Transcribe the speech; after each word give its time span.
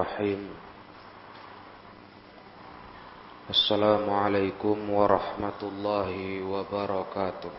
Bismillahirrahmanirrahim. 0.00 0.48
Assalamualaikum 3.52 4.78
warahmatullahi 4.96 6.40
wabarakatuh. 6.40 7.52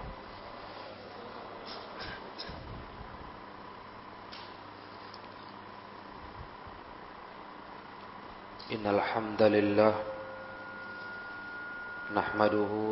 Innal 8.74 9.06
hamdalillah 9.06 9.96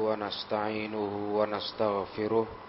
wa 0.05 0.13
nasta'inuhu 0.13 1.41
wa 1.41 1.50
nastaghfiruh 1.50 2.68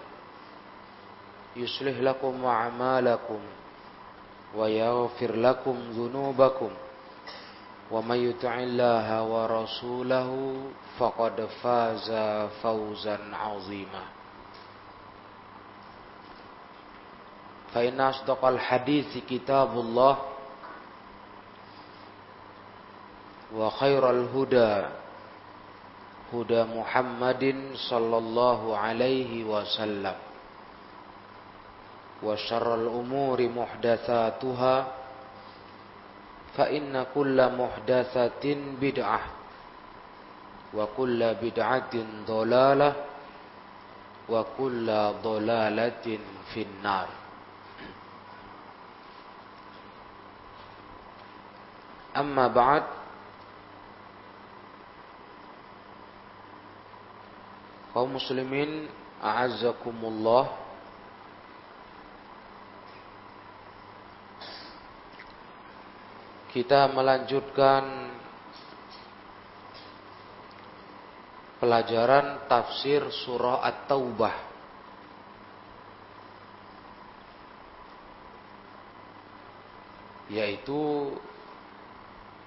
يصلح 1.55 1.97
لكم 1.99 2.45
أعمالكم 2.45 3.39
ويغفر 4.55 5.31
لكم 5.35 5.75
ذنوبكم 5.91 6.71
ومن 7.91 8.29
يطع 8.29 8.53
الله 8.59 9.07
ورسوله 9.23 10.29
فقد 10.99 11.45
فاز 11.63 12.07
فوزا 12.63 13.17
عظيما. 13.33 14.03
فإن 17.73 18.01
أصدق 18.01 18.45
الحديث 18.45 19.17
كتاب 19.29 19.71
الله 19.79 20.17
وخير 23.55 24.09
الهدى 24.09 24.87
هدى 26.33 26.63
محمد 26.63 27.43
صلى 27.89 28.17
الله 28.17 28.77
عليه 28.77 29.43
وسلم. 29.43 30.15
وشر 32.23 32.75
الأمور 32.75 33.39
محدثاتها 33.49 34.75
فإن 36.57 37.05
كل 37.15 37.37
محدثة 37.57 38.45
بدعة 38.81 39.21
وكل 40.73 41.19
بدعة 41.41 41.95
ضلالة 42.27 42.91
وكل 44.29 44.87
ضلالة 45.23 46.05
في 46.53 46.61
النار. 46.61 47.07
أما 52.17 52.47
بعد 52.47 52.83
kaum 57.91 58.15
muslimin 58.15 58.87
a'azzakumullah 59.19 60.47
kita 66.51 66.91
melanjutkan 66.91 68.11
pelajaran 71.63 72.43
tafsir 72.51 73.07
surah 73.07 73.63
At-Taubah. 73.63 74.51
Yaitu 80.31 81.15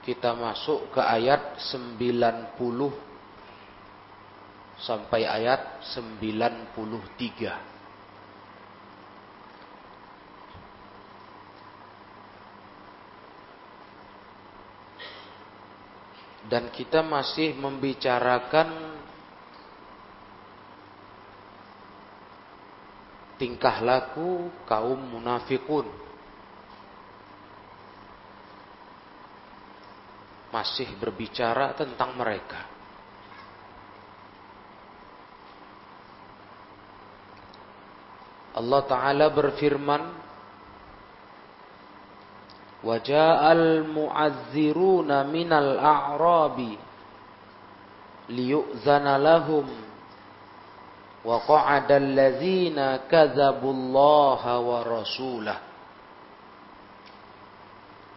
kita 0.04 0.36
masuk 0.36 0.92
ke 0.92 1.00
ayat 1.00 1.56
90 1.72 2.60
sampai 4.84 5.24
ayat 5.24 5.80
93. 5.96 7.73
Dan 16.44 16.68
kita 16.68 17.00
masih 17.00 17.56
membicarakan 17.56 18.94
tingkah 23.40 23.80
laku 23.80 24.52
kaum 24.68 25.00
munafikun. 25.00 25.88
Masih 30.54 30.86
berbicara 31.02 31.74
tentang 31.74 32.14
mereka. 32.14 32.62
Allah 38.54 38.82
Ta'ala 38.86 39.26
berfirman 39.34 40.02
Waja'al 42.84 43.88
mu'azziruna 43.88 45.24
minal 45.24 45.80
a'rabi 45.80 46.76
liyu'zana 48.28 49.16
lahum 49.16 49.64
wa 51.24 51.40
qa'ada 51.48 51.96
allazina 51.96 53.08
kadzabullaha 53.08 54.60
wa 54.60 54.84
rasulah 54.84 55.58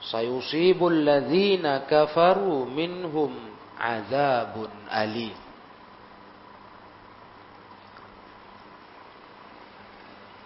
sayusibul 0.04 0.92
ladzina 0.92 1.88
kafaru 1.88 2.68
minhum 2.68 3.31
azabun 3.80 4.72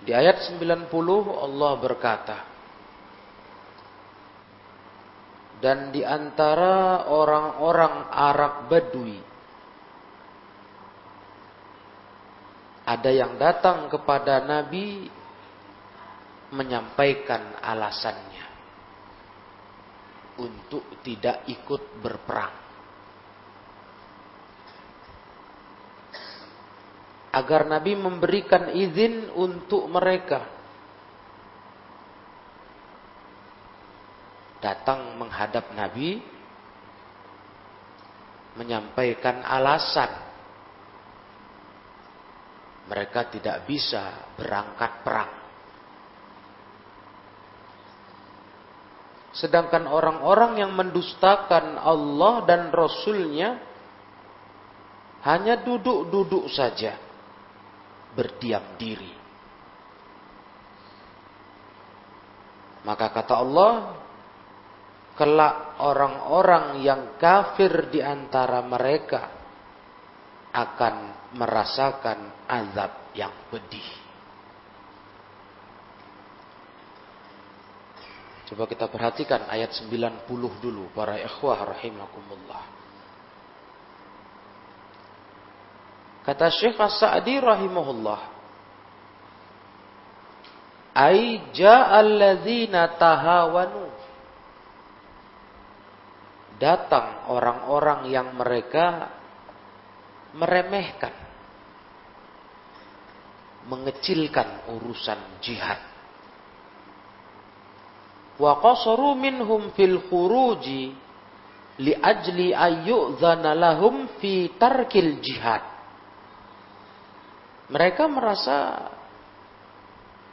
Di 0.01 0.13
ayat 0.13 0.45
90 0.57 0.89
Allah 1.29 1.71
berkata 1.77 2.50
dan 5.61 5.93
di 5.93 6.01
antara 6.01 7.05
orang-orang 7.05 8.09
Arab 8.09 8.65
Badui 8.65 9.21
ada 12.81 13.11
yang 13.13 13.37
datang 13.37 13.87
kepada 13.87 14.41
Nabi 14.41 15.05
menyampaikan 16.51 17.61
alasannya 17.61 18.45
untuk 20.41 20.83
tidak 21.05 21.45
ikut 21.47 22.01
berperang. 22.01 22.57
Agar 27.31 27.63
Nabi 27.63 27.95
memberikan 27.95 28.75
izin 28.75 29.31
untuk 29.31 29.87
mereka 29.87 30.60
datang 34.61 35.17
menghadap 35.17 35.73
Nabi 35.73 36.21
menyampaikan 38.55 39.41
alasan 39.41 40.31
mereka 42.91 43.31
tidak 43.31 43.63
bisa 43.65 44.35
berangkat 44.35 44.91
perang. 45.05 45.31
Sedangkan 49.31 49.87
orang-orang 49.87 50.59
yang 50.59 50.75
mendustakan 50.75 51.79
Allah 51.79 52.43
dan 52.43 52.67
Rasulnya 52.67 53.63
hanya 55.23 55.55
duduk-duduk 55.63 56.51
saja, 56.51 56.99
berdiam 58.11 58.75
diri. 58.75 59.15
Maka 62.83 63.07
kata 63.07 63.39
Allah, 63.39 64.00
kelak 65.21 65.77
orang-orang 65.85 66.81
yang 66.81 67.13
kafir 67.21 67.93
di 67.93 68.01
antara 68.01 68.65
mereka 68.65 69.29
akan 70.49 70.95
merasakan 71.37 72.49
azab 72.49 73.13
yang 73.13 73.29
pedih. 73.53 73.85
Coba 78.49 78.65
kita 78.65 78.89
perhatikan 78.89 79.45
ayat 79.45 79.77
90 79.77 80.25
dulu 80.57 80.89
para 80.97 81.21
ikhwah 81.21 81.69
rahimakumullah. 81.69 82.65
Kata 86.25 86.49
Syekh 86.49 86.81
As-Sa'di 86.81 87.37
rahimahullah. 87.37 88.21
Ai 90.97 91.45
ja'alladzina 91.53 92.97
tahawanu. 92.97 93.90
Datang 96.61 97.33
orang-orang 97.33 98.05
yang 98.13 98.37
mereka 98.37 99.09
meremehkan 100.37 101.11
mengecilkan 103.65 104.69
urusan 104.69 105.41
jihad 105.41 105.91
wa 108.41 108.57
qasaru 108.57 109.13
minhum 109.13 109.69
fil 109.77 110.01
khuruji 110.09 110.97
li 111.81 111.93
ajli 111.93 112.53
ayyudzana 112.53 113.53
lahum 113.53 114.09
fi 114.17 114.49
tarkil 114.57 115.21
jihad. 115.21 115.61
Mereka 117.71 118.03
merasa 118.09 118.89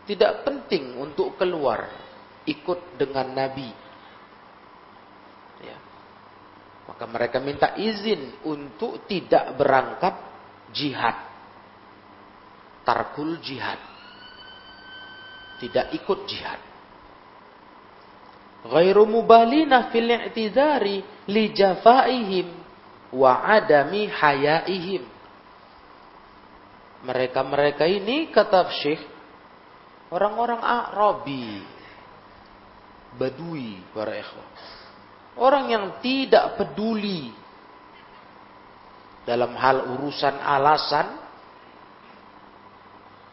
tidak 0.09 0.43
penting 0.43 0.99
untuk 0.99 1.39
keluar 1.39 1.87
ikut 2.49 2.99
dengan 2.99 3.29
Nabi. 3.31 3.71
Ya. 5.63 5.79
Maka 6.89 7.05
mereka 7.05 7.37
minta 7.39 7.77
izin 7.77 8.41
untuk 8.49 9.05
tidak 9.05 9.55
berangkat 9.61 10.15
jihad. 10.73 11.17
Tarkul 12.83 13.37
jihad. 13.45 13.77
Tidak 15.61 15.93
ikut 15.93 16.21
jihad 16.25 16.69
ghairu 18.67 19.07
mubalina 19.07 19.89
fil 19.95 20.11
i'tidari 20.11 21.01
li 21.31 21.45
jafaihim 21.55 22.47
wa 23.15 23.47
adami 23.47 24.11
hayaihim. 24.11 25.03
Mereka-mereka 26.99 27.87
ini 27.87 28.29
kata 28.35 28.75
Syekh 28.75 28.99
orang-orang 30.11 30.59
Arabi, 30.59 31.63
Badui 33.15 33.79
para 33.95 34.19
ikhwan. 34.19 34.49
Orang 35.39 35.71
yang 35.71 36.03
tidak 36.03 36.59
peduli 36.59 37.31
dalam 39.23 39.55
hal 39.55 39.95
urusan 39.99 40.35
alasan 40.41 41.07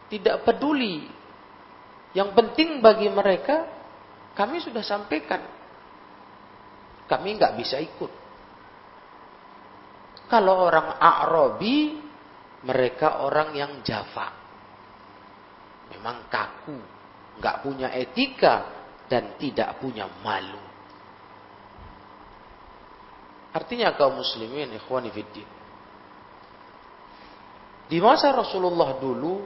tidak 0.06 0.46
peduli. 0.46 1.02
Yang 2.14 2.30
penting 2.32 2.80
bagi 2.80 3.10
mereka 3.10 3.66
kami 4.36 4.62
sudah 4.62 4.84
sampaikan. 4.84 5.42
Kami 7.06 7.28
nggak 7.38 7.54
bisa 7.58 7.78
ikut. 7.78 8.12
Kalau 10.26 10.66
orang 10.66 10.98
Arabi, 10.98 12.02
mereka 12.66 13.22
orang 13.22 13.54
yang 13.54 13.72
Java. 13.86 14.34
Memang 15.94 16.26
kaku, 16.26 16.78
nggak 17.38 17.56
punya 17.62 17.94
etika 17.94 18.74
dan 19.06 19.38
tidak 19.38 19.78
punya 19.78 20.10
malu. 20.26 20.65
Artinya 23.56 23.96
kaum 23.96 24.20
muslimin 24.20 24.76
ikhwani 24.76 25.08
fiddin. 25.08 25.48
Di 27.88 27.96
masa 28.04 28.36
Rasulullah 28.36 29.00
dulu 29.00 29.40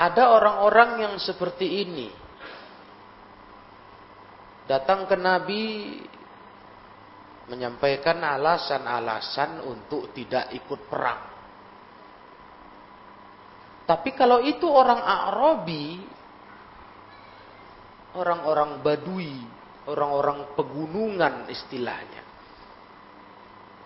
ada 0.00 0.32
orang-orang 0.32 1.04
yang 1.04 1.14
seperti 1.20 1.84
ini. 1.84 2.08
Datang 4.64 5.04
ke 5.04 5.16
Nabi 5.20 5.62
menyampaikan 7.52 8.24
alasan-alasan 8.24 9.68
untuk 9.68 10.16
tidak 10.16 10.48
ikut 10.56 10.80
perang. 10.88 11.22
Tapi 13.84 14.16
kalau 14.16 14.40
itu 14.40 14.64
orang 14.64 14.96
Arabi, 15.04 16.00
orang-orang 18.16 18.80
Badui, 18.80 19.53
orang-orang 19.88 20.56
pegunungan 20.56 21.48
istilahnya. 21.48 22.22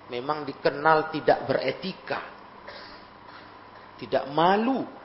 Memang 0.09 0.49
dikenal 0.49 1.13
tidak 1.13 1.45
beretika. 1.45 2.21
Tidak 3.99 4.31
malu 4.31 4.99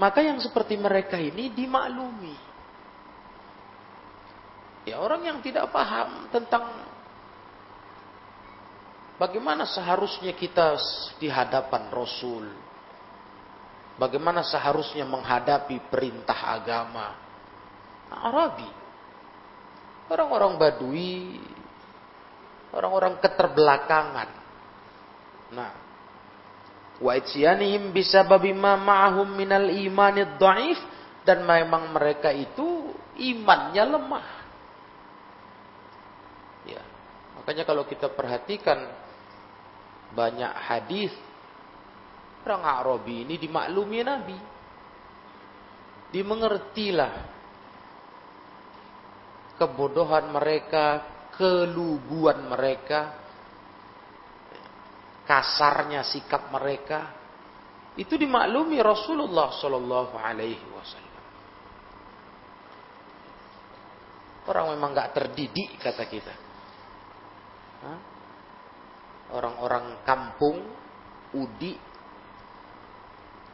maka 0.00 0.24
yang 0.24 0.40
seperti 0.40 0.80
mereka 0.80 1.20
ini 1.20 1.52
dimaklumi. 1.52 2.32
Ya 4.88 4.96
orang 4.96 5.28
yang 5.28 5.38
tidak 5.44 5.68
paham 5.68 6.32
tentang 6.32 6.88
bagaimana 9.20 9.68
seharusnya 9.68 10.32
kita 10.32 10.80
di 11.20 11.28
hadapan 11.28 11.92
Rasul. 11.92 12.48
Bagaimana 14.00 14.40
seharusnya 14.40 15.04
menghadapi 15.04 15.92
perintah 15.92 16.48
agama. 16.48 17.12
Arabi. 18.08 18.79
Orang-orang 20.10 20.58
Badui. 20.58 21.38
Orang-orang 22.74 23.18
keterbelakangan. 23.22 24.28
Nah, 25.50 25.70
wa 27.02 27.12
ityanihim 27.18 27.90
bisababi 27.90 28.54
ma 28.54 28.78
ma'ahum 28.78 29.26
minal 29.26 29.66
imanid 29.70 30.38
dhaif 30.38 30.78
dan 31.26 31.42
memang 31.42 31.90
mereka 31.90 32.30
itu 32.30 32.94
imannya 33.18 33.84
lemah. 33.86 34.28
Ya. 36.68 36.82
Makanya 37.40 37.66
kalau 37.66 37.82
kita 37.88 38.06
perhatikan 38.12 38.78
banyak 40.14 40.52
hadis 40.70 41.10
orang 42.46 42.62
Arabi 42.64 43.26
ini 43.26 43.34
dimaklumi 43.36 44.00
Nabi. 44.02 44.38
Dimengertilah 46.10 47.39
kebodohan 49.60 50.32
mereka, 50.32 51.04
keluguan 51.36 52.48
mereka, 52.48 53.20
kasarnya 55.28 56.00
sikap 56.08 56.48
mereka 56.48 57.20
itu 58.00 58.16
dimaklumi 58.16 58.80
Rasulullah 58.80 59.52
Shallallahu 59.52 60.16
Alaihi 60.16 60.64
Wasallam. 60.72 61.08
Orang 64.48 64.72
memang 64.72 64.96
nggak 64.96 65.12
terdidik 65.12 65.76
kata 65.76 66.04
kita. 66.08 66.34
Orang-orang 69.30 70.02
kampung, 70.02 70.58
udi. 71.36 71.76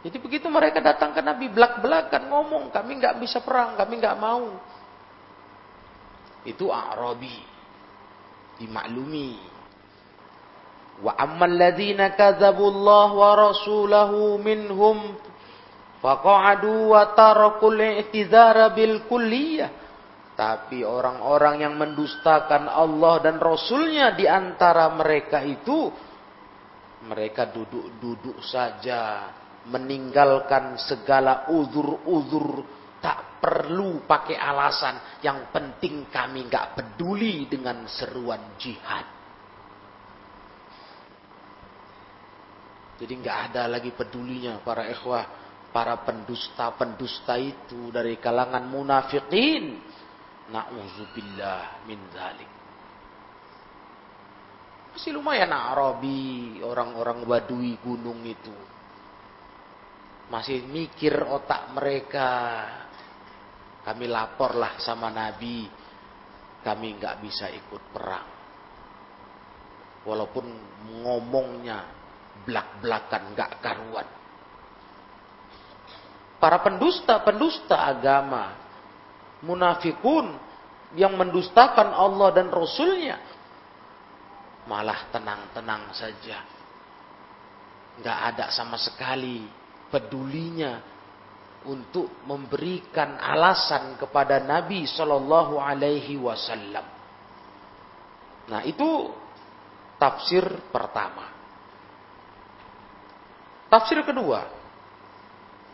Jadi 0.06 0.16
begitu 0.22 0.46
mereka 0.46 0.78
datang 0.80 1.10
ke 1.12 1.20
Nabi 1.20 1.50
belak-belakan 1.50 2.30
ngomong, 2.30 2.64
kami 2.70 3.02
nggak 3.02 3.18
bisa 3.20 3.42
perang, 3.42 3.74
kami 3.74 3.98
nggak 3.98 4.16
mau. 4.16 4.75
Itu 6.46 6.70
Arabi 6.70 7.34
dimaklumi 8.56 9.56
Wa 10.96 11.12
ammal 11.20 11.60
ladzina 11.60 12.16
Allah 12.16 13.08
wa 13.12 13.30
rasulahu 13.36 14.40
minhum 14.40 15.12
faqa'adu 16.00 16.96
wa 16.96 17.12
tarakul 17.12 17.76
i'tizara 17.76 18.72
bil 18.72 19.04
kulliyah. 19.04 19.84
Tapi 20.36 20.84
orang-orang 20.84 21.64
yang 21.64 21.74
mendustakan 21.80 22.68
Allah 22.68 23.24
dan 23.24 23.40
Rasulnya 23.40 24.12
di 24.12 24.28
antara 24.28 24.92
mereka 24.92 25.40
itu 25.40 25.88
mereka 27.08 27.48
duduk-duduk 27.48 28.44
saja 28.44 29.32
meninggalkan 29.68 30.76
segala 30.76 31.48
uzur-uzur 31.48 32.48
Tak 33.06 33.38
perlu 33.38 34.02
pakai 34.02 34.34
alasan. 34.34 35.22
Yang 35.22 35.54
penting 35.54 36.10
kami 36.10 36.50
nggak 36.50 36.74
peduli 36.74 37.46
dengan 37.46 37.86
seruan 37.86 38.58
jihad. 38.58 39.06
Jadi 42.98 43.12
nggak 43.14 43.38
ada 43.52 43.70
lagi 43.70 43.94
pedulinya 43.94 44.58
para 44.58 44.90
ikhwah, 44.90 45.22
para 45.70 46.02
pendusta-pendusta 46.02 47.38
itu 47.38 47.94
dari 47.94 48.18
kalangan 48.18 48.66
munafikin. 48.66 49.78
Nauzubillah 50.50 51.86
min 51.86 52.02
dzalik. 52.10 52.50
Masih 54.96 55.12
lumayan 55.14 55.52
Arabi, 55.54 56.58
orang-orang 56.64 57.22
Badui 57.22 57.78
gunung 57.84 58.24
itu. 58.26 58.54
Masih 60.32 60.64
mikir 60.66 61.20
otak 61.22 61.70
mereka. 61.76 62.32
Kami 63.86 64.10
laporlah 64.10 64.82
sama 64.82 65.14
Nabi, 65.14 65.70
kami 66.66 66.98
nggak 66.98 67.22
bisa 67.22 67.46
ikut 67.54 67.82
perang. 67.94 68.26
Walaupun 70.02 70.46
ngomongnya 71.06 71.86
belak-belakan 72.42 73.22
nggak 73.30 73.52
karuan. 73.62 74.08
Para 76.42 76.58
pendusta-pendusta 76.66 77.78
agama, 77.78 78.58
munafikun 79.46 80.34
yang 80.98 81.14
mendustakan 81.14 81.94
Allah 81.94 82.34
dan 82.34 82.50
Rasulnya, 82.50 83.22
malah 84.66 85.06
tenang-tenang 85.14 85.94
saja. 85.94 86.42
Nggak 88.02 88.18
ada 88.34 88.46
sama 88.50 88.76
sekali 88.82 89.46
pedulinya 89.88 90.95
untuk 91.66 92.22
memberikan 92.24 93.18
alasan 93.18 93.98
kepada 93.98 94.38
Nabi 94.40 94.86
Shallallahu 94.86 95.58
Alaihi 95.58 96.16
Wasallam. 96.16 96.86
Nah 98.46 98.62
itu 98.62 99.10
tafsir 99.98 100.46
pertama. 100.70 101.34
Tafsir 103.66 103.98
kedua, 104.06 104.46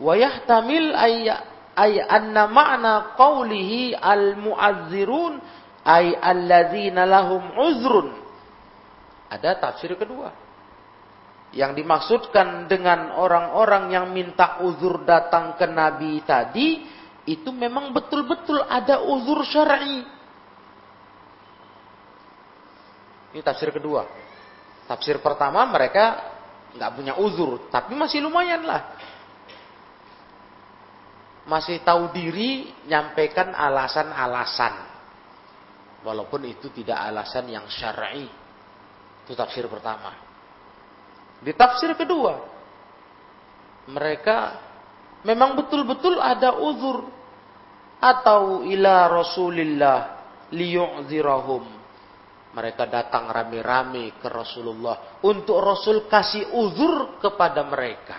wayahtamil 0.01 0.97
ayya 0.97 1.45
ay 1.77 2.01
anna 2.01 2.49
ma'na 2.49 3.13
qawlihi 3.13 3.93
al 3.93 4.37
mu'azzirun 4.37 5.37
ay 5.85 6.17
alladzina 6.17 7.05
lahum 7.05 7.43
uzrun. 7.53 8.09
Ada 9.29 9.57
tafsir 9.61 9.93
kedua. 9.97 10.33
Yang 11.53 11.85
dimaksudkan 11.85 12.65
dengan 12.65 13.13
orang-orang 13.13 13.93
yang 13.93 14.09
minta 14.09 14.57
uzur 14.65 15.05
datang 15.05 15.53
ke 15.53 15.69
Nabi 15.69 16.25
tadi, 16.25 16.81
itu 17.29 17.49
memang 17.53 17.93
betul-betul 17.93 18.57
ada 18.65 19.05
uzur 19.05 19.45
syar'i. 19.45 20.01
Ini 23.33 23.41
tafsir 23.45 23.69
kedua. 23.69 24.05
Tafsir 24.89 25.21
pertama 25.21 25.61
mereka 25.69 26.33
nggak 26.73 26.91
punya 26.97 27.13
uzur, 27.21 27.69
tapi 27.69 27.93
masih 27.93 28.25
lumayan 28.25 28.65
lah. 28.65 28.81
Masih 31.43 31.83
tahu 31.83 32.09
diri 32.15 32.71
nyampaikan 32.87 33.51
alasan-alasan. 33.51 34.89
Walaupun 36.01 36.49
itu 36.49 36.71
tidak 36.71 36.97
alasan 36.97 37.45
yang 37.51 37.67
syar'i. 37.69 38.27
Itu 39.23 39.35
tafsir 39.37 39.69
pertama. 39.71 40.22
Di 41.43 41.51
tafsir 41.53 41.91
kedua, 41.99 42.39
mereka 43.91 44.57
memang 45.27 45.59
betul-betul 45.59 46.17
ada 46.17 46.55
uzur 46.55 47.03
atau 47.99 48.63
ila 48.63 49.11
Rasulillah 49.11 49.99
liyu'zirahum 50.55 51.83
mereka 52.53 52.85
datang 52.85 53.33
rame-rame 53.33 54.21
ke 54.21 54.29
Rasulullah 54.29 55.17
untuk 55.25 55.57
Rasul 55.57 56.05
kasih 56.05 56.53
uzur 56.53 57.17
kepada 57.17 57.65
mereka. 57.65 58.17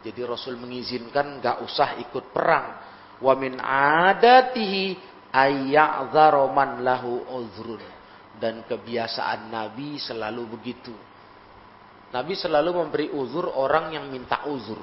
Jadi 0.00 0.20
Rasul 0.24 0.56
mengizinkan 0.56 1.36
gak 1.44 1.60
usah 1.60 2.00
ikut 2.00 2.32
perang. 2.32 2.80
Wa 3.20 3.36
min 3.36 3.60
adatihi 3.60 4.96
ayya'dharu 5.28 6.48
man 6.48 6.80
lahu 6.80 7.28
uzrun. 7.28 7.82
Dan 8.40 8.64
kebiasaan 8.64 9.52
Nabi 9.52 10.00
selalu 10.00 10.56
begitu. 10.56 10.96
Nabi 12.16 12.32
selalu 12.32 12.70
memberi 12.72 13.12
uzur 13.12 13.52
orang 13.52 13.92
yang 13.92 14.08
minta 14.08 14.48
uzur. 14.48 14.80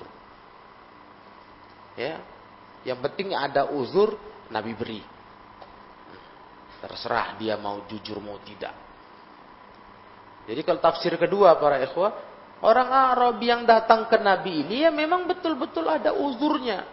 Ya. 1.97 2.21
Yang 2.85 2.99
penting 3.09 3.33
ada 3.33 3.73
uzur, 3.73 4.13
Nabi 4.53 4.77
beri. 4.77 5.01
Terserah 6.77 7.33
dia 7.41 7.57
mau 7.57 7.81
jujur 7.89 8.21
mau 8.21 8.37
tidak. 8.45 8.75
Jadi 10.45 10.61
kalau 10.61 10.77
tafsir 10.77 11.17
kedua 11.17 11.57
para 11.57 11.81
ikhwah, 11.81 12.11
orang 12.61 12.89
Arab 12.91 13.41
yang 13.41 13.65
datang 13.65 14.05
ke 14.05 14.19
Nabi 14.21 14.67
ini 14.67 14.85
ya 14.85 14.93
memang 14.93 15.25
betul-betul 15.25 15.89
ada 15.89 16.13
uzurnya. 16.13 16.85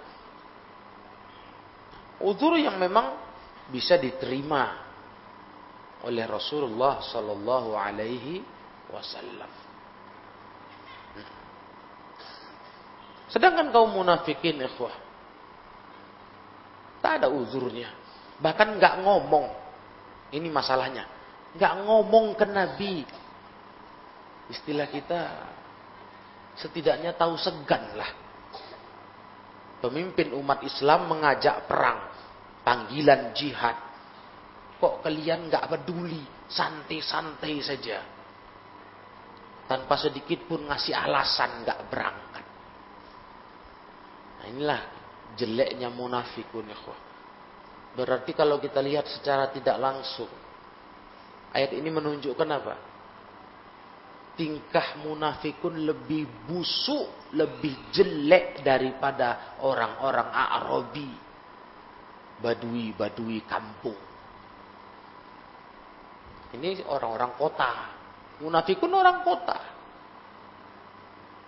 Uzur 2.25 2.57
yang 2.57 2.81
memang 2.81 3.13
bisa 3.69 4.01
diterima 4.01 4.89
oleh 6.07 6.25
Rasulullah 6.25 7.05
sallallahu 7.05 7.77
alaihi 7.77 8.41
wasallam. 8.89 9.70
Sedangkan 13.31 13.71
kaum 13.71 13.95
munafikin 13.95 14.59
ikhwah 14.59 15.11
tak 17.01 17.27
ada 17.27 17.29
uzurnya. 17.33 17.91
Bahkan 18.39 18.77
nggak 18.77 18.95
ngomong. 19.03 19.47
Ini 20.31 20.49
masalahnya. 20.53 21.09
Nggak 21.57 21.75
ngomong 21.83 22.39
ke 22.39 22.47
Nabi. 22.47 23.03
Istilah 24.53 24.87
kita 24.93 25.21
setidaknya 26.61 27.17
tahu 27.17 27.35
segan 27.41 27.97
lah. 27.97 28.11
Pemimpin 29.81 30.37
umat 30.37 30.61
Islam 30.63 31.09
mengajak 31.09 31.67
perang. 31.67 31.99
Panggilan 32.63 33.33
jihad. 33.33 33.77
Kok 34.79 35.03
kalian 35.03 35.49
nggak 35.49 35.67
peduli. 35.67 36.23
Santai-santai 36.47 37.55
saja. 37.65 37.99
Tanpa 39.67 39.99
sedikit 39.99 40.47
pun 40.47 40.69
ngasih 40.69 40.95
alasan 40.95 41.65
nggak 41.65 41.81
berangkat. 41.89 42.30
Inilah 44.51 44.83
jeleknya 45.39 45.89
munafikun 45.95 46.67
ikhwah. 46.67 47.01
Berarti 47.95 48.35
kalau 48.35 48.59
kita 48.59 48.83
lihat 48.83 49.07
secara 49.07 49.51
tidak 49.51 49.79
langsung, 49.79 50.31
ayat 51.55 51.71
ini 51.75 51.91
menunjukkan 51.91 52.49
apa? 52.51 52.75
Tingkah 54.35 55.03
munafikun 55.07 55.85
lebih 55.87 56.27
busuk, 56.47 57.35
lebih 57.35 57.91
jelek 57.95 58.63
daripada 58.63 59.59
orang-orang 59.63 60.29
Arabi, 60.33 61.11
badui-badui 62.41 63.45
kampung. 63.47 63.99
Ini 66.51 66.83
orang-orang 66.91 67.39
kota. 67.39 67.71
Munafikun 68.43 68.91
orang 68.91 69.23
kota. 69.23 69.59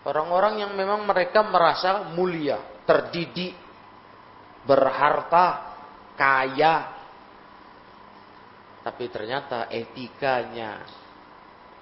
Orang-orang 0.03 0.67
yang 0.67 0.73
memang 0.75 1.07
mereka 1.07 1.47
merasa 1.47 2.11
mulia, 2.13 2.59
terdidik, 2.87 3.55
berharta, 4.67 5.75
kaya. 6.15 7.03
Tapi 8.83 9.05
ternyata 9.11 9.71
etikanya 9.71 10.83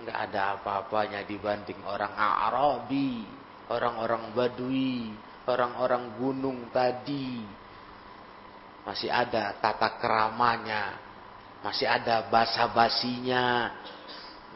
nggak 0.00 0.18
ada 0.32 0.56
apa-apanya 0.56 1.24
dibanding 1.28 1.80
orang 1.84 2.12
Arabi, 2.16 3.24
orang-orang 3.68 4.32
Badui, 4.32 5.12
orang-orang 5.44 6.16
gunung 6.16 6.68
tadi. 6.72 7.44
Masih 8.84 9.12
ada 9.12 9.60
tata 9.60 10.00
keramanya, 10.00 10.96
masih 11.60 11.84
ada 11.84 12.24
basa-basinya 12.32 13.76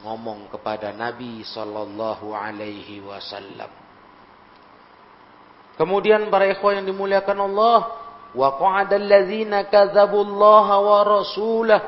ngomong 0.00 0.48
kepada 0.48 0.92
Nabi 0.96 1.44
Shallallahu 1.44 2.32
Alaihi 2.32 3.04
Wasallam. 3.04 3.83
Kemudian 5.74 6.30
para 6.30 6.46
ikhwan 6.46 6.82
yang 6.82 6.86
dimuliakan 6.94 7.38
Allah, 7.50 7.78
wa 8.34 8.48
qa'adal 8.58 9.06
ladzina 9.06 9.66
wa 9.66 10.98
rasulah. 11.02 11.82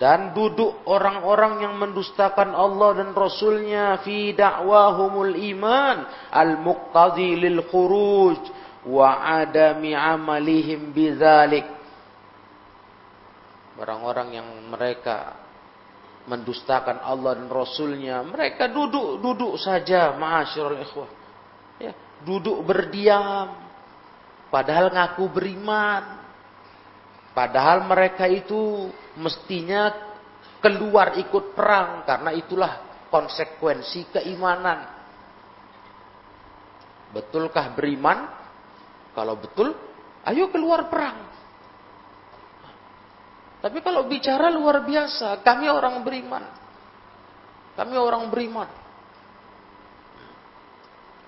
Dan 0.00 0.32
duduk 0.32 0.88
orang-orang 0.88 1.60
yang 1.60 1.76
mendustakan 1.76 2.56
Allah 2.56 3.04
dan 3.04 3.12
Rasulnya 3.12 4.00
fi 4.00 4.32
da'wahumul 4.32 5.36
iman 5.52 6.08
al-muqtadi 6.32 7.36
lil 7.36 7.60
khuruj 7.68 8.40
wa 8.88 9.20
adami 9.44 9.92
amalihim 9.92 10.88
bidzalik 10.96 11.68
orang-orang 13.76 14.40
yang 14.40 14.48
mereka 14.72 15.36
mendustakan 16.24 17.00
Allah 17.04 17.36
dan 17.36 17.48
Rasulnya 17.52 18.24
mereka 18.24 18.72
duduk-duduk 18.72 19.60
saja 19.60 20.16
ma'asyiral 20.16 20.80
ikhwah 20.80 21.19
duduk 22.24 22.62
berdiam 22.64 23.70
Padahal 24.50 24.90
ngaku 24.90 25.24
beriman. 25.30 26.04
Padahal 27.30 27.86
mereka 27.86 28.26
itu 28.26 28.90
mestinya 29.14 29.94
keluar 30.58 31.14
ikut 31.16 31.54
perang 31.54 32.02
karena 32.02 32.34
itulah 32.34 33.06
konsekuensi 33.08 34.10
keimanan. 34.10 34.90
Betulkah 37.14 37.70
beriman? 37.78 38.26
Kalau 39.14 39.38
betul, 39.38 39.70
ayo 40.26 40.50
keluar 40.50 40.90
perang. 40.90 41.30
Tapi 43.62 43.78
kalau 43.86 44.10
bicara 44.10 44.50
luar 44.50 44.82
biasa, 44.82 45.46
kami 45.46 45.70
orang 45.70 46.02
beriman. 46.02 46.44
Kami 47.78 47.94
orang 47.94 48.26
beriman. 48.26 48.68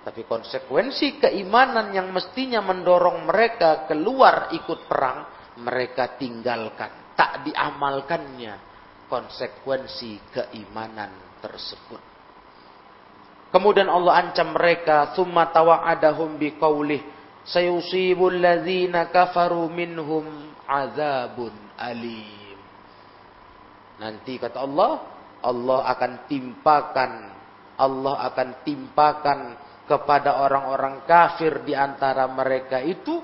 Tapi 0.02 0.26
konsekuensi 0.26 1.22
keimanan 1.22 1.94
yang 1.94 2.10
mestinya 2.10 2.58
mendorong 2.58 3.22
mereka 3.26 3.86
keluar 3.86 4.50
ikut 4.50 4.90
perang, 4.90 5.26
mereka 5.62 6.18
tinggalkan. 6.18 7.14
Tak 7.14 7.46
diamalkannya 7.46 8.54
konsekuensi 9.06 10.34
keimanan 10.34 11.38
tersebut. 11.38 12.02
Kemudian 13.54 13.86
Allah 13.86 14.26
ancam 14.26 14.56
mereka, 14.56 15.12
"Tsumma 15.14 15.52
tawa'adahum 15.54 16.40
biqaulih 16.40 17.04
sayusibul 17.46 18.42
ladzina 18.42 19.12
kafaru 19.12 19.70
minhum 19.70 20.50
azabun 20.66 21.52
alim." 21.78 22.58
Nanti 24.02 24.40
kata 24.40 24.66
Allah, 24.66 25.04
Allah 25.44 25.80
akan 25.94 26.12
timpakan 26.26 27.12
Allah 27.82 28.14
akan 28.30 28.48
timpakan 28.62 29.40
kepada 29.86 30.40
orang-orang 30.42 31.02
kafir 31.04 31.66
di 31.66 31.74
antara 31.74 32.26
mereka 32.30 32.78
itu 32.78 33.18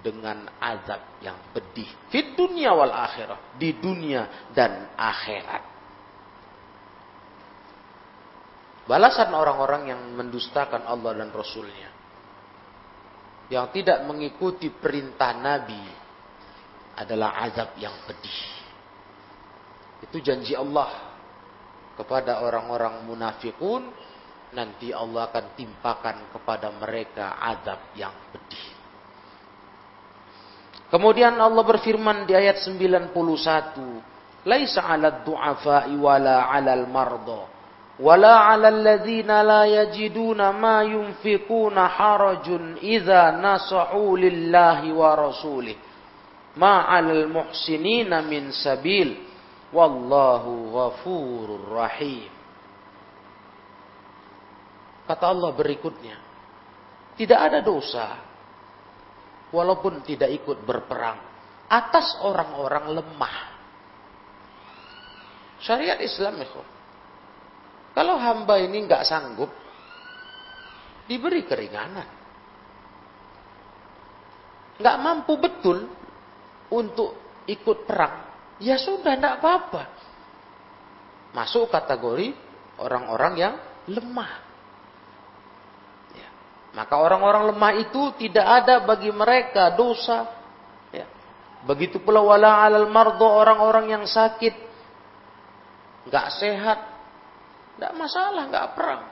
dengan 0.00 0.48
azab 0.56 1.20
yang 1.20 1.36
pedih. 1.52 1.88
Di 2.08 2.32
dunia 2.32 2.72
wal 2.72 2.92
akhirah. 2.92 3.56
Di 3.60 3.76
dunia 3.76 4.50
dan 4.56 4.96
akhirat. 4.96 5.62
Balasan 8.88 9.30
orang-orang 9.30 9.92
yang 9.92 10.00
mendustakan 10.18 10.82
Allah 10.88 11.14
dan 11.14 11.30
Rasulnya. 11.30 11.90
Yang 13.52 13.66
tidak 13.82 14.02
mengikuti 14.08 14.72
perintah 14.72 15.36
Nabi 15.36 15.84
adalah 16.96 17.38
azab 17.44 17.76
yang 17.78 17.94
pedih. 18.08 18.40
Itu 20.00 20.18
janji 20.24 20.56
Allah 20.56 21.12
kepada 22.00 22.40
orang-orang 22.40 23.04
munafikun 23.04 23.92
nanti 24.50 24.90
Allah 24.90 25.30
akan 25.30 25.46
timpakan 25.54 26.34
kepada 26.34 26.74
mereka 26.74 27.38
azab 27.38 27.94
yang 27.94 28.14
pedih. 28.34 28.66
Kemudian 30.90 31.38
Allah 31.38 31.62
berfirman 31.62 32.26
di 32.26 32.34
ayat 32.34 32.66
91, 32.66 34.02
"Laisa 34.42 34.82
'alad 34.82 35.22
du'afa'i 35.22 35.94
wala 35.94 36.50
'alal 36.50 36.90
marda 36.90 37.46
wala 38.00 38.48
'alal 38.50 38.80
ladzina 38.80 39.44
la 39.44 39.62
yajiduna 39.68 40.50
ma 40.56 40.82
yunfikuna 40.82 41.84
harajun 41.94 42.80
idza 42.82 43.38
nasahu 43.38 44.16
lillahi 44.16 44.90
wa 44.90 45.14
rasulih 45.14 45.76
ma 46.58 46.90
'alal 46.90 47.28
muhsinina 47.28 48.24
min 48.26 48.50
sabil 48.50 49.14
wallahu 49.70 50.74
ghafurur 50.74 51.70
rahim." 51.70 52.39
Kata 55.10 55.26
Allah 55.26 55.50
berikutnya, 55.50 56.14
tidak 57.18 57.50
ada 57.50 57.58
dosa 57.66 58.14
walaupun 59.50 60.06
tidak 60.06 60.30
ikut 60.30 60.62
berperang 60.62 61.18
atas 61.66 62.14
orang-orang 62.22 62.94
lemah. 62.94 63.36
Syariat 65.66 65.98
Islam 65.98 66.38
itu. 66.38 66.62
Kalau 67.90 68.22
hamba 68.22 68.54
ini 68.62 68.86
nggak 68.86 69.02
sanggup, 69.02 69.50
diberi 71.10 71.42
keringanan. 71.42 72.06
Nggak 74.78 74.96
mampu 75.02 75.34
betul 75.42 75.90
untuk 76.70 77.42
ikut 77.50 77.82
perang, 77.82 78.30
ya 78.62 78.78
sudah 78.78 79.18
nggak 79.18 79.42
apa-apa. 79.42 79.82
Masuk 81.34 81.66
kategori 81.66 82.30
orang-orang 82.78 83.34
yang 83.34 83.54
lemah. 83.90 84.49
Maka 86.70 86.94
orang-orang 86.94 87.50
lemah 87.50 87.72
itu 87.82 88.14
tidak 88.14 88.46
ada 88.46 88.86
bagi 88.86 89.10
mereka 89.10 89.74
dosa. 89.74 90.30
Ya. 90.94 91.06
Begitu 91.66 91.98
pula 91.98 92.22
wala 92.22 92.62
alal 92.62 92.86
mardo 92.86 93.26
orang-orang 93.26 93.90
yang 93.90 94.04
sakit. 94.06 94.54
Gak 96.06 96.28
sehat. 96.38 96.78
Gak 97.74 97.92
masalah, 97.98 98.46
gak 98.46 98.68
perang. 98.78 99.02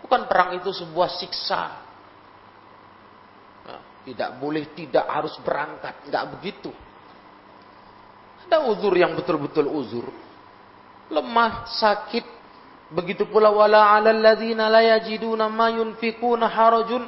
Bukan 0.00 0.22
perang 0.24 0.56
itu 0.56 0.72
sebuah 0.72 1.12
siksa. 1.20 1.62
Ya. 3.68 3.78
Tidak 4.08 4.30
boleh, 4.40 4.72
tidak 4.72 5.04
harus 5.12 5.36
berangkat. 5.44 6.08
Gak 6.08 6.24
begitu. 6.40 6.72
Ada 8.48 8.64
uzur 8.64 8.96
yang 8.96 9.12
betul-betul 9.12 9.68
uzur. 9.68 10.08
Lemah, 11.12 11.68
sakit, 11.68 12.39
Begitu 12.90 13.30
pula 13.30 13.54
wala 13.54 13.94
'alal 13.94 14.18
ladzina 14.18 14.66
la 14.66 14.82
yajiduna 14.82 15.46
ma 15.46 15.70
yunfikuna 15.70 16.50
harajun. 16.50 17.06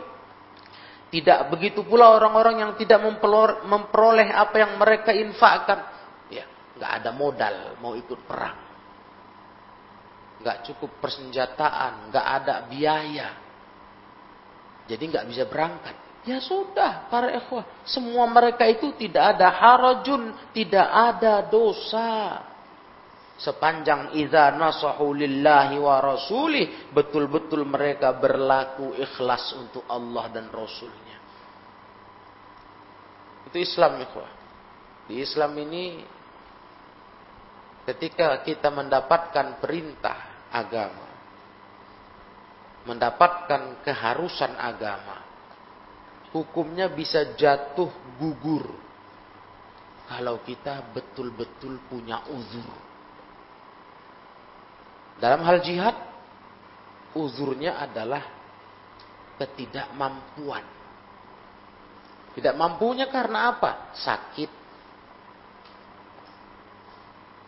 Tidak 1.13 1.53
begitu 1.53 1.85
pula 1.85 2.15
orang-orang 2.15 2.65
yang 2.65 2.73
tidak 2.79 3.03
memperoleh 3.67 4.33
apa 4.33 4.57
yang 4.63 4.81
mereka 4.81 5.13
infakkan. 5.13 5.85
Ya, 6.33 6.49
nggak 6.79 6.93
ada 7.03 7.11
modal 7.13 7.77
mau 7.83 7.93
ikut 7.99 8.17
perang. 8.25 8.57
Nggak 10.41 10.73
cukup 10.73 11.03
persenjataan, 11.03 12.09
nggak 12.09 12.27
ada 12.41 12.55
biaya. 12.71 13.29
Jadi 14.89 15.03
nggak 15.13 15.27
bisa 15.29 15.45
berangkat. 15.51 15.97
Ya 16.23 16.39
sudah, 16.39 17.11
para 17.11 17.35
ikhwah, 17.35 17.67
semua 17.83 18.31
mereka 18.31 18.63
itu 18.71 18.95
tidak 18.95 19.35
ada 19.37 19.51
harajun, 19.51 20.31
tidak 20.55 20.87
ada 20.87 21.43
dosa 21.51 22.52
sepanjang 23.43 24.15
idza 24.15 24.55
nasahu 24.55 25.19
lillahi 25.19 25.75
wa 25.83 25.99
rasulih 25.99 26.95
betul-betul 26.95 27.67
mereka 27.67 28.15
berlaku 28.15 28.95
ikhlas 28.95 29.51
untuk 29.59 29.83
Allah 29.91 30.31
dan 30.31 30.47
Rasulnya. 30.47 31.19
Itu 33.51 33.59
Islam 33.59 33.99
ikhwah. 33.99 34.33
Di 35.11 35.19
Islam 35.19 35.59
ini 35.59 36.07
ketika 37.83 38.39
kita 38.47 38.71
mendapatkan 38.71 39.59
perintah 39.59 40.47
agama 40.55 41.11
mendapatkan 42.87 43.83
keharusan 43.83 44.55
agama 44.59 45.19
hukumnya 46.31 46.91
bisa 46.91 47.35
jatuh 47.35 47.91
gugur 48.19 48.71
kalau 50.07 50.43
kita 50.47 50.95
betul-betul 50.95 51.83
punya 51.91 52.23
uzur 52.31 52.92
dalam 55.23 55.47
hal 55.47 55.63
jihad, 55.63 55.95
uzurnya 57.15 57.79
adalah 57.79 58.27
ketidakmampuan. 59.39 60.67
Tidak 62.35 62.55
mampunya 62.59 63.07
karena 63.07 63.55
apa? 63.55 63.95
Sakit. 63.95 64.51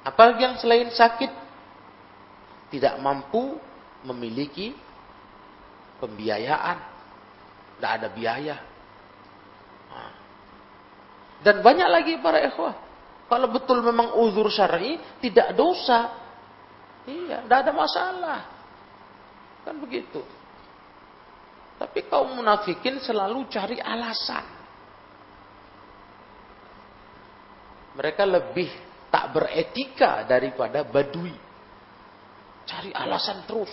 Apalagi 0.06 0.40
yang 0.46 0.56
selain 0.62 0.86
sakit, 0.94 1.32
tidak 2.70 2.94
mampu 3.02 3.58
memiliki 4.06 4.78
pembiayaan. 5.98 6.78
Tidak 7.74 7.90
ada 7.90 8.08
biaya. 8.14 8.56
Dan 11.42 11.58
banyak 11.58 11.88
lagi 11.90 12.12
para 12.22 12.38
ikhwah. 12.38 12.78
Kalau 13.26 13.50
betul 13.50 13.82
memang 13.82 14.14
uzur 14.14 14.46
syar'i, 14.46 15.00
tidak 15.18 15.58
dosa 15.58 16.23
Iya, 17.04 17.44
tidak 17.44 17.58
ada 17.68 17.72
masalah. 17.76 18.40
Kan 19.64 19.76
begitu. 19.80 20.24
Tapi 21.76 22.06
kaum 22.08 22.38
munafikin 22.40 22.96
selalu 23.02 23.44
cari 23.52 23.76
alasan. 23.76 24.44
Mereka 27.94 28.24
lebih 28.26 28.70
tak 29.12 29.30
beretika 29.36 30.24
daripada 30.24 30.82
badui. 30.82 31.34
Cari 32.64 32.90
alasan 32.90 33.44
terus. 33.44 33.70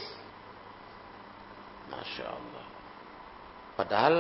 Masya 1.88 2.26
Allah. 2.28 2.66
Padahal 3.80 4.16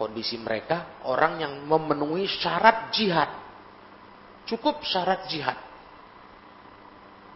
kondisi 0.00 0.40
mereka 0.40 1.04
orang 1.04 1.44
yang 1.44 1.54
memenuhi 1.68 2.24
syarat 2.24 2.90
jihad. 2.96 3.30
Cukup 4.48 4.80
syarat 4.88 5.28
jihad. 5.28 5.67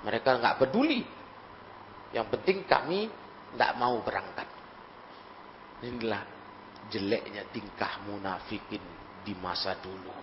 Mereka 0.03 0.39
nggak 0.39 0.57
peduli. 0.63 1.03
Yang 2.13 2.27
penting 2.39 2.69
kami 2.69 3.09
nggak 3.57 3.73
mau 3.79 3.99
berangkat. 4.03 4.49
Inilah 5.83 6.23
jeleknya 6.93 7.49
tingkah 7.51 8.03
munafikin 8.07 8.83
di 9.23 9.33
masa 9.39 9.79
dulu. 9.79 10.23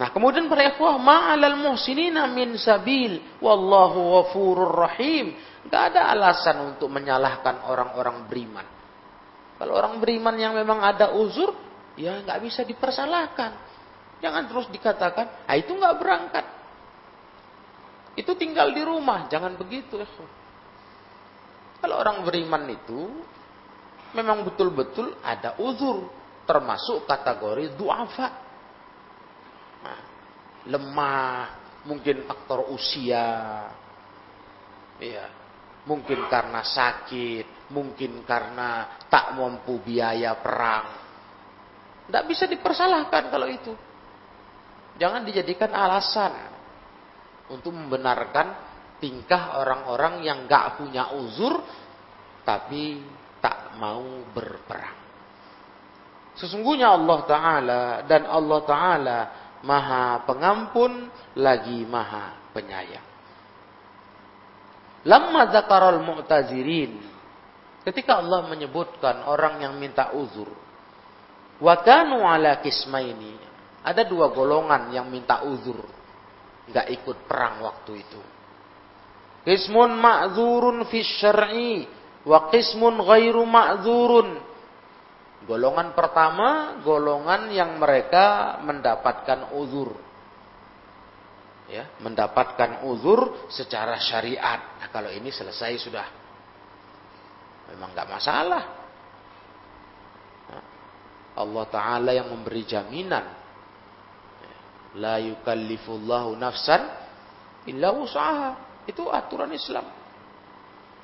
Nah, 0.00 0.08
kemudian 0.16 0.48
para 0.48 0.64
ikhwah, 0.64 0.96
ma'alal 0.96 1.60
muhsinina 1.60 2.24
min 2.30 2.56
sabil, 2.56 3.36
wallahu 3.42 4.16
ghafurur 4.16 4.72
rahim. 4.72 5.36
Gak 5.68 5.92
ada 5.92 6.08
alasan 6.08 6.72
untuk 6.72 6.88
menyalahkan 6.88 7.68
orang-orang 7.68 8.24
beriman. 8.24 8.64
Kalau 9.60 9.76
orang 9.76 10.00
beriman 10.00 10.32
yang 10.40 10.56
memang 10.56 10.80
ada 10.80 11.12
uzur, 11.12 11.52
ya 12.00 12.24
nggak 12.24 12.40
bisa 12.40 12.64
dipersalahkan. 12.64 13.60
Jangan 14.24 14.48
terus 14.48 14.72
dikatakan, 14.72 15.44
ah 15.44 15.52
itu 15.52 15.76
nggak 15.76 15.96
berangkat. 16.00 16.44
Itu 18.20 18.36
tinggal 18.36 18.76
di 18.76 18.84
rumah, 18.84 19.24
jangan 19.32 19.56
begitu. 19.56 19.96
Ikhwah. 19.96 20.30
Kalau 21.80 21.96
orang 21.96 22.20
beriman 22.28 22.68
itu 22.68 23.08
memang 24.12 24.44
betul-betul 24.44 25.16
ada 25.24 25.56
uzur, 25.56 26.04
termasuk 26.44 27.08
kategori 27.08 27.72
duafa 27.80 28.28
lemah, 30.68 31.56
mungkin 31.88 32.28
faktor 32.28 32.68
usia, 32.68 33.32
ya, 35.00 35.26
mungkin 35.88 36.28
karena 36.28 36.60
sakit, 36.60 37.72
mungkin 37.72 38.20
karena 38.28 39.00
tak 39.08 39.32
mampu 39.40 39.80
biaya 39.80 40.36
perang. 40.36 41.00
Tidak 42.04 42.24
bisa 42.28 42.44
dipersalahkan 42.44 43.32
kalau 43.32 43.48
itu. 43.48 43.72
Jangan 45.00 45.24
dijadikan 45.24 45.72
alasan 45.72 46.59
untuk 47.50 47.74
membenarkan 47.74 48.54
tingkah 49.02 49.58
orang-orang 49.58 50.22
yang 50.22 50.46
gak 50.46 50.78
punya 50.78 51.10
uzur 51.16 51.60
tapi 52.46 53.02
tak 53.42 53.76
mau 53.80 54.24
berperang. 54.30 55.00
Sesungguhnya 56.38 56.94
Allah 56.94 57.18
Ta'ala 57.28 57.82
dan 58.08 58.24
Allah 58.24 58.60
Ta'ala 58.64 59.18
maha 59.60 60.24
pengampun 60.24 61.12
lagi 61.36 61.84
maha 61.84 62.32
penyayang. 62.56 63.08
Lama 65.04 65.48
zakarul 65.48 66.00
mu'tazirin. 66.04 66.96
Ketika 67.80 68.20
Allah 68.20 68.44
menyebutkan 68.44 69.24
orang 69.24 69.64
yang 69.64 69.76
minta 69.80 70.12
uzur. 70.12 70.52
Wakanu 71.60 72.24
ala 72.24 72.60
kismaini. 72.60 73.36
Ada 73.80 74.04
dua 74.04 74.28
golongan 74.28 74.92
yang 74.92 75.08
minta 75.08 75.40
uzur. 75.44 75.99
Gak 76.68 76.92
ikut 76.92 77.24
perang 77.24 77.64
waktu 77.64 78.04
itu. 78.04 78.20
Kismun 79.48 79.96
ma'zurun 79.96 80.84
fi 80.84 81.00
syar'i. 81.00 81.88
Wa 82.20 82.52
kismun 82.52 83.00
ghairu 83.00 83.48
ma'zurun 83.48 84.50
Golongan 85.48 85.96
pertama, 85.96 86.78
golongan 86.84 87.48
yang 87.48 87.80
mereka 87.80 88.60
mendapatkan 88.60 89.56
uzur. 89.56 89.96
Ya, 91.70 91.88
mendapatkan 92.02 92.84
uzur 92.84 93.48
secara 93.48 93.96
syariat. 93.96 94.78
Nah, 94.78 94.88
kalau 94.92 95.08
ini 95.08 95.32
selesai 95.32 95.80
sudah. 95.80 96.06
Memang 97.72 97.94
nggak 97.94 98.10
masalah. 98.10 98.64
Nah, 100.50 100.64
Allah 101.38 101.64
Ta'ala 101.70 102.10
yang 102.12 102.28
memberi 102.28 102.66
jaminan. 102.66 103.39
La 104.98 105.22
yukallifullahu 105.22 106.34
nafsan 106.34 106.82
illa 107.70 107.94
usaha. 107.94 108.82
Itu 108.88 109.06
aturan 109.06 109.52
Islam. 109.54 109.86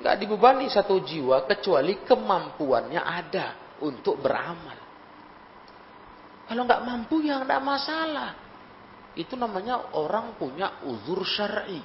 Nggak 0.03 0.17
dibebani 0.19 0.67
satu 0.67 0.99
jiwa 1.01 1.47
kecuali 1.47 2.03
kemampuannya 2.03 3.01
ada 3.01 3.79
untuk 3.81 4.19
beramal. 4.19 4.79
Kalau 6.47 6.63
nggak 6.63 6.83
mampu 6.83 7.23
ya 7.23 7.43
nggak 7.43 7.63
masalah. 7.63 8.31
Itu 9.17 9.35
namanya 9.39 9.97
orang 9.97 10.37
punya 10.37 10.85
uzur 10.85 11.25
syar'i. 11.25 11.81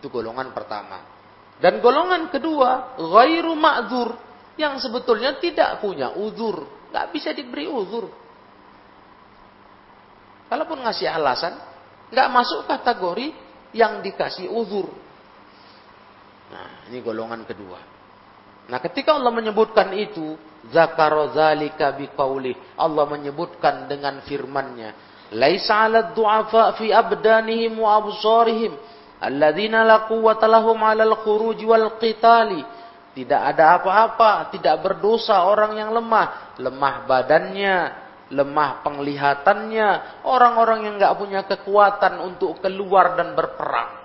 Itu 0.00 0.08
golongan 0.08 0.50
pertama. 0.56 0.98
Dan 1.60 1.78
golongan 1.78 2.32
kedua, 2.32 2.96
ghairu 2.98 3.54
ma'zur. 3.54 4.10
Yang 4.56 4.88
sebetulnya 4.88 5.36
tidak 5.38 5.78
punya 5.84 6.16
uzur. 6.16 6.88
Nggak 6.90 7.06
bisa 7.12 7.30
diberi 7.36 7.68
uzur. 7.68 8.08
Kalaupun 10.52 10.84
ngasih 10.84 11.08
alasan, 11.08 11.56
nggak 12.12 12.28
masuk 12.28 12.68
kategori 12.68 13.32
yang 13.72 14.04
dikasih 14.04 14.52
uzur. 14.52 14.84
Nah, 16.52 16.92
ini 16.92 17.00
golongan 17.00 17.48
kedua. 17.48 17.80
Nah, 18.68 18.76
ketika 18.84 19.16
Allah 19.16 19.32
menyebutkan 19.32 19.88
itu, 19.96 20.36
zakaro 20.68 21.32
zalika 21.32 21.96
biqaulih. 21.96 22.76
Allah 22.76 23.08
menyebutkan 23.08 23.88
dengan 23.88 24.20
firman-Nya, 24.28 24.92
"Laisa 25.32 25.88
'alad 25.88 26.12
du'afa 26.12 26.76
fi 26.76 26.92
abdanihim 26.92 27.80
wa 27.80 27.96
absarihim 28.04 28.76
alladzina 29.24 29.88
la 29.88 30.04
quwwata 30.04 30.44
lahum 30.44 30.76
'alal 30.84 31.16
khuruj 31.24 31.64
wal 31.64 31.96
qitali." 31.96 32.60
Tidak 33.16 33.40
ada 33.40 33.80
apa-apa, 33.80 34.52
tidak 34.52 34.84
berdosa 34.84 35.48
orang 35.48 35.80
yang 35.80 35.96
lemah, 35.96 36.56
lemah 36.60 37.08
badannya, 37.08 38.01
lemah 38.32 38.80
penglihatannya, 38.80 39.88
orang-orang 40.24 40.88
yang 40.88 40.94
nggak 40.96 41.16
punya 41.20 41.40
kekuatan 41.44 42.18
untuk 42.24 42.58
keluar 42.64 43.14
dan 43.14 43.36
berperang. 43.36 44.00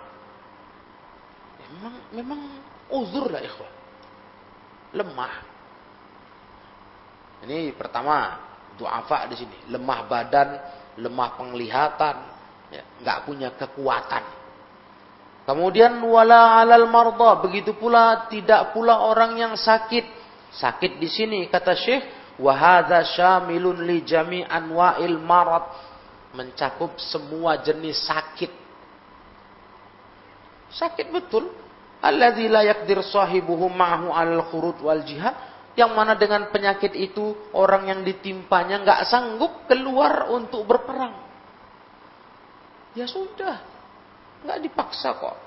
Memang 1.68 1.96
memang 2.12 2.42
uzur 2.92 3.32
lah 3.32 3.40
ikhwan 3.44 3.78
lemah. 4.96 5.34
Ini 7.46 7.76
pertama, 7.76 8.40
duafa 8.80 9.30
di 9.30 9.36
sini, 9.38 9.58
lemah 9.70 10.00
badan, 10.10 10.50
lemah 10.98 11.30
penglihatan, 11.38 12.16
ya, 12.74 12.84
nggak 13.04 13.20
punya 13.30 13.50
kekuatan. 13.54 14.24
Kemudian 15.48 15.96
wala 16.04 16.60
alal 16.60 16.90
marda, 16.92 17.40
begitu 17.40 17.78
pula 17.78 18.28
tidak 18.28 18.76
pula 18.76 19.00
orang 19.00 19.40
yang 19.40 19.54
sakit. 19.56 20.20
Sakit 20.52 21.00
di 21.00 21.08
sini 21.08 21.48
kata 21.48 21.78
Syekh, 21.78 22.27
wahada 22.38 23.04
syamilun 23.04 23.84
li 23.86 24.06
jami 24.06 24.46
anwa'il 24.46 25.18
marad, 25.18 25.66
mencakup 26.34 26.98
semua 27.02 27.62
jenis 27.62 27.98
sakit. 28.06 28.52
Sakit 30.74 31.10
betul, 31.10 31.50
Alladzi 31.98 32.46
la 32.46 32.62
yakdir 32.62 33.02
sahibuhu 33.02 33.74
ma'hu 33.74 34.14
al 34.14 34.46
khurud 34.54 34.78
wal 34.86 35.02
jihad 35.02 35.34
yang 35.74 35.94
mana 35.94 36.14
dengan 36.18 36.50
penyakit 36.50 36.94
itu 36.94 37.54
orang 37.54 37.90
yang 37.90 38.02
ditimpanya 38.02 38.82
nggak 38.86 39.02
sanggup 39.10 39.66
keluar 39.70 40.30
untuk 40.30 40.66
berperang. 40.66 41.26
Ya 42.98 43.06
sudah, 43.06 43.62
nggak 44.46 44.58
dipaksa 44.62 45.14
kok. 45.18 45.38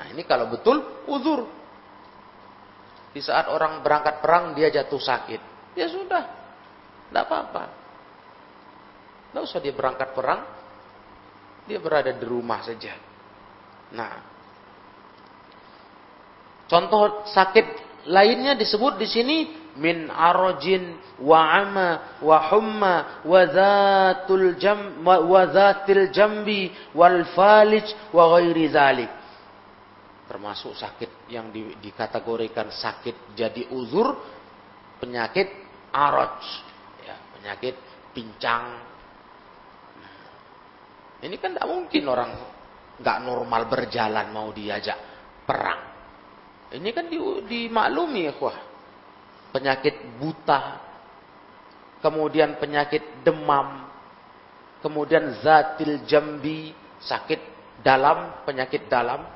Nah 0.00 0.04
ini 0.08 0.24
kalau 0.24 0.48
betul 0.48 0.80
uzur. 1.08 1.44
Di 3.10 3.20
saat 3.22 3.50
orang 3.50 3.82
berangkat 3.82 4.22
perang 4.22 4.54
dia 4.54 4.70
jatuh 4.70 5.02
sakit, 5.02 5.40
ya 5.74 5.90
sudah, 5.90 6.24
nggak 7.10 7.24
apa-apa. 7.26 7.64
Nggak 9.34 9.42
usah 9.46 9.58
dia 9.58 9.74
berangkat 9.74 10.14
perang, 10.14 10.40
dia 11.66 11.78
berada 11.82 12.10
di 12.14 12.24
rumah 12.26 12.62
saja. 12.62 12.94
Nah, 13.90 14.30
Contoh 16.70 17.26
sakit 17.26 17.66
lainnya 18.06 18.54
disebut 18.54 18.94
di 18.94 19.10
sini 19.10 19.36
min 19.74 20.06
arojin 20.06 20.94
wa 21.18 21.50
ama 21.50 21.88
wa 22.22 22.38
humma 22.46 22.96
wa 23.26 23.42
zatul 23.50 24.54
jam 24.54 25.02
wa 25.02 25.42
zatil 25.50 26.14
jambi 26.14 26.70
wal 26.94 27.26
falij 27.34 27.90
wa 28.14 28.38
ghairi 28.38 28.70
zalik. 28.70 29.10
Termasuk 30.30 30.78
sakit 30.78 31.26
yang 31.26 31.50
di, 31.50 31.74
dikategorikan 31.82 32.70
sakit 32.70 33.34
jadi 33.34 33.66
uzur 33.74 34.14
penyakit 35.02 35.50
aroj 35.90 36.38
ya, 37.02 37.18
penyakit 37.34 37.74
pincang. 38.14 38.78
Ini 41.26 41.34
kan 41.34 41.58
tidak 41.58 41.66
mungkin 41.66 42.04
orang 42.06 42.30
nggak 43.02 43.18
normal 43.26 43.66
berjalan 43.66 44.30
mau 44.30 44.54
diajak 44.54 44.94
perang. 45.42 45.82
Ini 46.78 46.88
kan 46.94 47.10
di, 47.10 47.18
dimaklumi 47.50 48.30
ya 48.30 48.34
kuah. 48.38 48.58
Penyakit 49.50 50.14
buta, 50.14 50.78
kemudian 52.06 52.54
penyakit 52.62 53.26
demam, 53.26 53.90
kemudian 54.78 55.42
zatil 55.42 56.06
jambi, 56.06 56.70
sakit 57.02 57.40
dalam, 57.82 58.46
penyakit 58.46 58.86
dalam, 58.86 59.26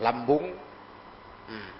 lambung. 0.00 0.54
Hmm. 1.44 1.70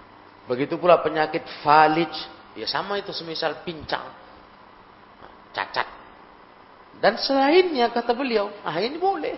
Begitu 0.45 0.77
pula 0.77 1.01
penyakit 1.01 1.43
falij, 1.65 2.13
ya 2.53 2.69
sama 2.69 3.01
itu 3.01 3.11
semisal 3.17 3.65
pincang, 3.65 4.05
cacat. 5.57 5.89
Dan 7.01 7.17
selainnya 7.17 7.89
kata 7.91 8.13
beliau, 8.13 8.53
ah 8.63 8.77
ini 8.77 9.01
boleh. 9.01 9.37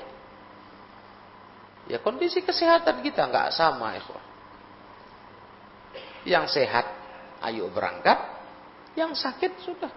Ya 1.87 2.03
kondisi 2.03 2.43
kesehatan 2.43 2.99
kita 3.07 3.31
nggak 3.31 3.55
sama 3.55 3.95
ya 3.95 4.03
yang 6.27 6.51
sehat, 6.51 6.85
ayo 7.47 7.71
berangkat. 7.71 8.19
Yang 8.99 9.23
sakit 9.23 9.53
sudah 9.63 9.93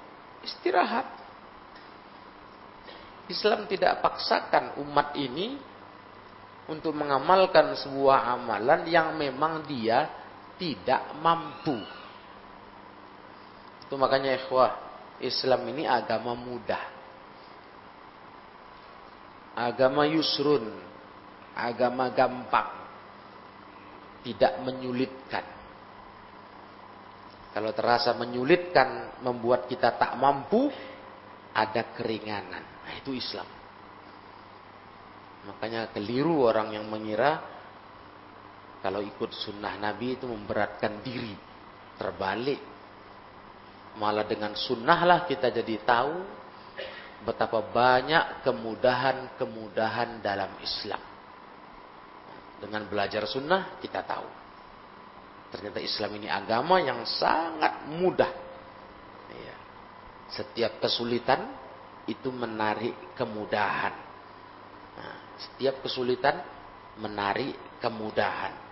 istirahat. 0.45 1.09
Islam 3.25 3.65
tidak 3.65 4.01
paksakan 4.05 4.77
umat 4.85 5.17
ini 5.17 5.57
untuk 6.69 6.93
mengamalkan 6.93 7.73
sebuah 7.73 8.29
amalan 8.37 8.85
yang 8.85 9.17
memang 9.17 9.65
dia 9.65 10.05
tidak 10.61 11.17
mampu. 11.17 11.75
Itu 13.89 13.97
makanya 13.97 14.37
ikhwah, 14.37 14.71
Islam 15.17 15.65
ini 15.73 15.89
agama 15.89 16.37
mudah. 16.37 16.83
Agama 19.57 20.05
yusrun, 20.05 20.69
agama 21.57 22.13
gampang. 22.13 22.69
Tidak 24.21 24.61
menyulitkan. 24.61 25.45
Kalau 27.49 27.73
terasa 27.73 28.13
menyulitkan, 28.13 29.19
membuat 29.25 29.65
kita 29.65 29.97
tak 29.97 30.13
mampu, 30.21 30.69
ada 31.49 31.81
keringanan. 31.97 32.61
Nah, 32.61 32.93
itu 32.93 33.17
Islam. 33.17 33.58
Makanya 35.49 35.89
keliru 35.89 36.45
orang 36.45 36.77
yang 36.77 36.85
mengira 36.85 37.41
kalau 38.79 39.03
ikut 39.03 39.33
sunnah 39.35 39.75
Nabi 39.81 40.15
itu 40.15 40.29
memberatkan 40.29 41.01
diri. 41.03 41.35
Terbalik. 41.99 42.61
Malah 43.99 44.23
dengan 44.23 44.55
sunnah 44.55 45.03
lah 45.03 45.19
kita 45.27 45.51
jadi 45.51 45.75
tahu 45.83 46.15
betapa 47.27 47.59
banyak 47.59 48.47
kemudahan-kemudahan 48.47 50.23
dalam 50.23 50.55
Islam. 50.63 51.01
Dengan 52.63 52.87
belajar 52.87 53.27
sunnah 53.27 53.75
kita 53.83 54.05
tahu. 54.07 54.29
Ternyata 55.49 55.79
Islam 55.81 56.11
ini 56.21 56.27
agama 56.29 56.79
yang 56.79 57.03
sangat 57.03 57.89
mudah. 57.89 58.31
Ya. 59.33 59.55
Setiap 60.29 60.79
kesulitan 60.79 61.51
itu 62.07 62.29
menarik 62.31 62.95
kemudahan. 63.17 64.08
Nah, 64.99 65.15
setiap 65.39 65.79
kesulitan 65.79 66.43
menarik 66.99 67.55
kemudahan 67.79 68.69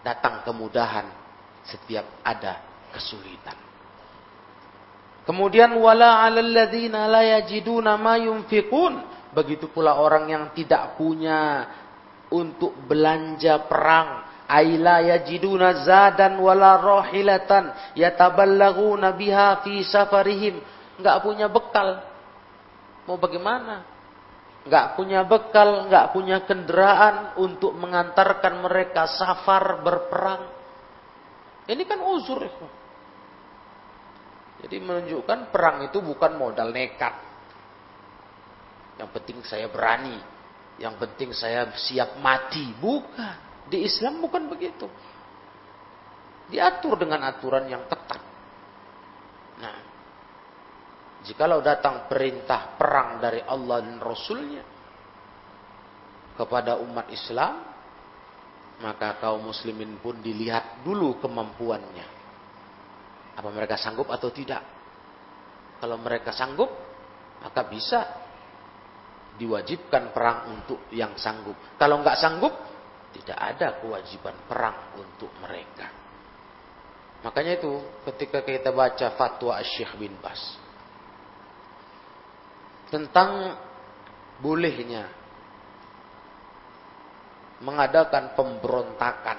datang 0.00 0.44
kemudahan 0.44 1.06
setiap 1.64 2.24
ada 2.24 2.60
kesulitan. 2.92 3.56
Kemudian 5.28 5.76
wala 5.76 6.24
'alal 6.24 6.50
ladzina 6.50 7.06
la 7.06 7.22
yajiduna 7.38 8.00
ma 8.00 8.16
yunfiqun. 8.16 9.20
Begitu 9.30 9.70
pula 9.70 9.94
orang 9.94 10.26
yang 10.26 10.44
tidak 10.56 10.98
punya 10.98 11.70
untuk 12.34 12.74
belanja 12.88 13.62
perang. 13.70 14.26
Aila 14.50 14.98
yajiduna 15.06 15.86
zadan 15.86 16.34
wala 16.42 16.82
rohilatan 16.82 17.94
yataballaguna 17.94 19.14
biha 19.14 19.62
fi 19.62 19.86
safarihim. 19.86 20.58
Enggak 20.98 21.22
punya 21.22 21.46
bekal. 21.46 22.02
Mau 23.06 23.14
bagaimana? 23.14 23.86
Nggak 24.70 24.94
punya 24.94 25.26
bekal, 25.26 25.90
nggak 25.90 26.14
punya 26.14 26.46
kendaraan 26.46 27.34
untuk 27.42 27.74
mengantarkan 27.74 28.62
mereka 28.62 29.10
safar 29.10 29.82
berperang. 29.82 30.46
Ini 31.66 31.82
kan 31.82 31.98
uzur. 32.06 32.46
Jadi 34.62 34.76
menunjukkan 34.78 35.50
perang 35.50 35.90
itu 35.90 35.98
bukan 35.98 36.38
modal 36.38 36.70
nekat. 36.70 37.18
Yang 39.02 39.10
penting 39.10 39.38
saya 39.42 39.66
berani. 39.66 40.22
Yang 40.78 40.94
penting 41.02 41.30
saya 41.34 41.74
siap 41.74 42.22
mati. 42.22 42.70
Bukan. 42.78 43.66
Di 43.66 43.82
Islam 43.82 44.22
bukan 44.22 44.46
begitu. 44.46 44.86
Diatur 46.46 46.94
dengan 46.94 47.26
aturan 47.26 47.66
yang 47.66 47.82
ketat. 47.90 48.22
Nah, 49.58 49.89
Jikalau 51.20 51.60
datang 51.60 52.08
perintah 52.08 52.80
perang 52.80 53.20
dari 53.20 53.44
Allah 53.44 53.84
dan 53.84 54.00
Rasulnya 54.00 54.64
kepada 56.32 56.80
umat 56.80 57.12
Islam, 57.12 57.60
maka 58.80 59.20
kaum 59.20 59.44
muslimin 59.44 60.00
pun 60.00 60.16
dilihat 60.24 60.80
dulu 60.80 61.20
kemampuannya. 61.20 62.06
Apa 63.36 63.48
mereka 63.52 63.76
sanggup 63.76 64.08
atau 64.08 64.32
tidak? 64.32 64.64
Kalau 65.80 66.00
mereka 66.00 66.32
sanggup, 66.32 66.72
maka 67.44 67.68
bisa 67.68 68.00
diwajibkan 69.40 70.12
perang 70.12 70.56
untuk 70.56 70.88
yang 70.92 71.16
sanggup. 71.16 71.56
Kalau 71.76 72.00
nggak 72.00 72.16
sanggup, 72.16 72.52
tidak 73.16 73.36
ada 73.36 73.80
kewajiban 73.80 74.36
perang 74.44 74.96
untuk 74.96 75.32
mereka. 75.40 75.88
Makanya 77.20 77.60
itu 77.60 77.72
ketika 78.08 78.40
kita 78.44 78.72
baca 78.72 79.12
fatwa 79.16 79.60
Syekh 79.60 79.96
bin 80.00 80.16
Bas 80.24 80.59
tentang 82.90 83.54
bolehnya 84.42 85.06
mengadakan 87.62 88.34
pemberontakan 88.34 89.38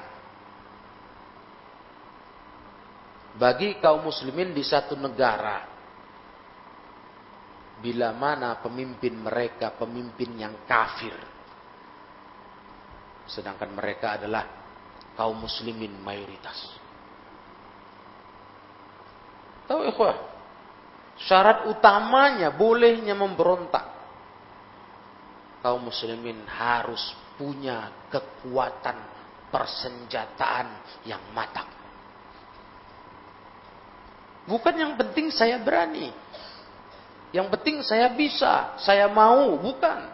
bagi 3.35 3.79
kaum 3.79 4.07
muslimin 4.07 4.55
di 4.55 4.63
satu 4.63 4.95
negara. 4.95 5.67
Bila 7.81 8.13
mana 8.13 8.61
pemimpin 8.61 9.17
mereka 9.17 9.73
pemimpin 9.73 10.37
yang 10.37 10.53
kafir. 10.69 11.17
Sedangkan 13.25 13.73
mereka 13.73 14.21
adalah 14.21 14.45
kaum 15.17 15.41
muslimin 15.41 15.97
mayoritas. 15.97 16.77
Tahu 19.65 19.81
ikhwah 19.89 20.31
Syarat 21.25 21.69
utamanya 21.69 22.49
bolehnya 22.49 23.13
memberontak. 23.13 23.86
Kaum 25.62 25.86
muslimin 25.86 26.41
harus 26.49 27.13
punya 27.38 27.93
kekuatan 28.10 28.97
persenjataan 29.53 30.67
yang 31.05 31.21
matang. 31.38 31.69
Bukan 34.49 34.73
yang 34.73 34.97
penting 34.97 35.29
saya 35.29 35.62
berani. 35.62 36.10
Yang 37.29 37.47
penting 37.53 37.77
saya 37.86 38.10
bisa, 38.12 38.75
saya 38.81 39.05
mau, 39.05 39.55
bukan. 39.62 40.10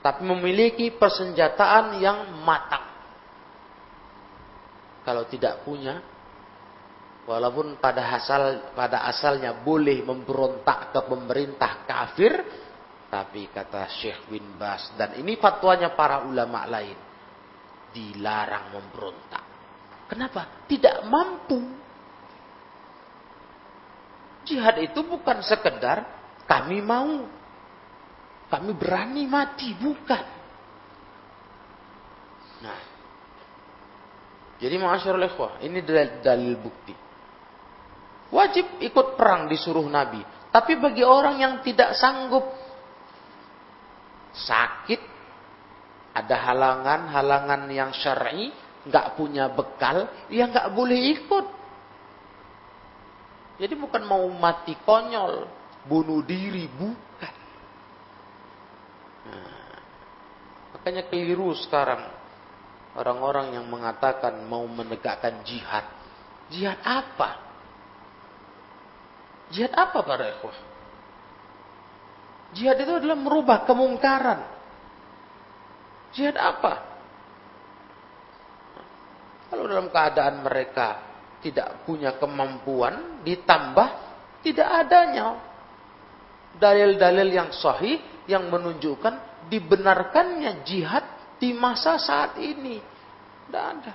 Tapi 0.00 0.22
memiliki 0.22 0.94
persenjataan 0.94 1.98
yang 1.98 2.30
matang. 2.46 2.86
Kalau 5.02 5.26
tidak 5.26 5.66
punya, 5.66 5.98
Walaupun 7.26 7.82
pada 7.82 8.06
asal 8.14 8.70
pada 8.78 9.02
asalnya 9.10 9.58
boleh 9.66 10.06
memberontak 10.06 10.94
ke 10.94 11.00
pemerintah 11.10 11.82
kafir, 11.82 12.32
tapi 13.10 13.50
kata 13.50 13.90
Syekh 13.90 14.30
bin 14.30 14.54
Bas 14.54 14.94
dan 14.94 15.18
ini 15.18 15.34
fatwanya 15.34 15.90
para 15.98 16.22
ulama 16.22 16.62
lain 16.70 16.94
dilarang 17.90 18.70
memberontak. 18.78 19.44
Kenapa? 20.06 20.70
Tidak 20.70 21.02
mampu. 21.10 21.58
Jihad 24.46 24.78
itu 24.78 25.02
bukan 25.02 25.42
sekedar 25.42 26.06
kami 26.46 26.78
mau, 26.78 27.26
kami 28.46 28.70
berani 28.70 29.26
mati, 29.26 29.74
bukan. 29.74 30.24
Nah, 32.62 32.80
jadi 34.62 34.78
masyarakat 34.78 35.26
ikhwah, 35.34 35.58
ini 35.66 35.82
dalil, 35.82 36.22
dalil 36.22 36.54
bukti. 36.62 37.05
Wajib 38.34 38.82
ikut 38.82 39.14
perang 39.14 39.46
disuruh 39.46 39.86
Nabi. 39.86 40.18
Tapi 40.50 40.72
bagi 40.80 41.04
orang 41.04 41.36
yang 41.38 41.54
tidak 41.60 41.94
sanggup, 41.94 42.42
sakit, 44.32 45.00
ada 46.16 46.36
halangan-halangan 46.48 47.68
yang 47.68 47.92
syar'i, 47.92 48.50
nggak 48.88 49.20
punya 49.20 49.52
bekal, 49.52 50.08
ya 50.32 50.48
nggak 50.48 50.72
boleh 50.72 50.98
ikut. 51.12 51.46
Jadi 53.56 53.74
bukan 53.76 54.02
mau 54.04 54.24
mati 54.32 54.76
konyol, 54.80 55.48
bunuh 55.84 56.24
diri, 56.24 56.66
bukan. 56.72 57.34
Nah, 59.28 59.76
makanya 60.76 61.04
keliru 61.08 61.52
sekarang 61.52 62.04
orang-orang 62.96 63.60
yang 63.60 63.68
mengatakan 63.68 64.40
mau 64.48 64.64
menegakkan 64.64 65.44
jihad. 65.44 65.84
Jihad 66.48 66.80
apa? 66.80 67.45
Jihad 69.54 69.72
apa 69.74 70.02
para 70.02 70.26
ikhwah? 70.34 70.58
Jihad 72.56 72.78
itu 72.82 72.92
adalah 72.98 73.18
merubah 73.18 73.62
kemungkaran. 73.68 74.40
Jihad 76.14 76.34
apa? 76.34 76.96
Kalau 79.46 79.70
dalam 79.70 79.92
keadaan 79.92 80.42
mereka 80.42 80.88
tidak 81.44 81.86
punya 81.86 82.18
kemampuan, 82.18 83.22
ditambah 83.22 83.88
tidak 84.42 84.68
adanya 84.86 85.38
dalil-dalil 86.56 87.28
yang 87.30 87.50
sahih 87.54 88.00
yang 88.26 88.50
menunjukkan 88.50 89.46
dibenarkannya 89.46 90.66
jihad 90.66 91.04
di 91.38 91.54
masa 91.54 92.00
saat 92.00 92.34
ini. 92.42 92.82
Tidak 93.46 93.62
ada. 93.62 93.92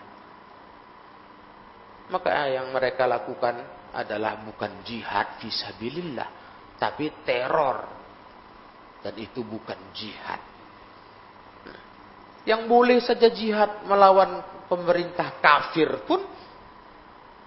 Maka 2.11 2.29
yang 2.51 2.71
mereka 2.71 3.07
lakukan 3.07 3.80
adalah 3.95 4.43
bukan 4.43 4.83
jihad 4.83 5.39
visabilillah, 5.39 6.29
tapi 6.79 7.11
teror. 7.23 7.99
Dan 9.01 9.17
itu 9.17 9.41
bukan 9.41 9.79
jihad. 9.97 10.41
Yang 12.45 12.61
boleh 12.69 12.97
saja 13.01 13.27
jihad 13.33 13.85
melawan 13.85 14.41
pemerintah 14.69 15.41
kafir 15.41 16.05
pun 16.05 16.21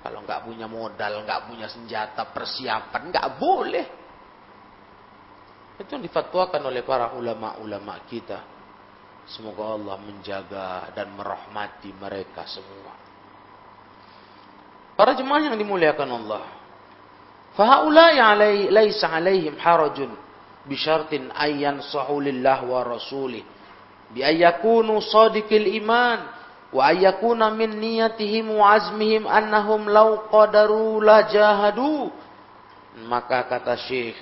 kalau 0.05 0.21
nggak 0.21 0.45
punya 0.45 0.69
modal, 0.69 1.25
nggak 1.25 1.49
punya 1.49 1.65
senjata, 1.65 2.29
persiapan, 2.29 3.03
nggak 3.09 3.29
boleh. 3.41 3.87
Itu 5.81 5.97
yang 5.97 6.05
difatwakan 6.05 6.61
oleh 6.69 6.85
para 6.85 7.17
ulama-ulama 7.17 8.05
kita. 8.05 8.45
Semoga 9.25 9.81
Allah 9.81 9.97
menjaga 10.05 10.93
dan 10.93 11.17
merahmati 11.17 11.89
mereka 11.97 12.45
semua. 12.45 12.93
Para 14.95 15.19
jemaah 15.19 15.51
yang 15.51 15.57
dimuliakan 15.59 16.07
Allah. 16.07 16.45
Fahaulai 17.59 18.19
alai 18.19 18.71
laisa 18.71 19.11
alaihim 19.11 19.59
harajun 19.59 20.11
bisyartin 20.67 21.31
ayyan 21.35 21.83
sahulillah 21.87 22.67
wa 22.67 22.83
rasulih 22.83 23.47
bi 24.11 24.27
ayyakunu 24.27 24.99
sadiqil 24.99 25.79
iman 25.83 26.19
wa 26.75 26.83
ayyakuna 26.91 27.55
min 27.55 27.79
niyatihim 27.79 28.59
wa 28.59 28.75
azmihim 28.75 29.27
annahum 29.31 29.87
law 29.87 30.31
qadaru 30.31 31.03
la 31.03 31.27
jahadu. 31.31 32.11
Maka 33.07 33.51
kata 33.51 33.75
Syekh 33.87 34.19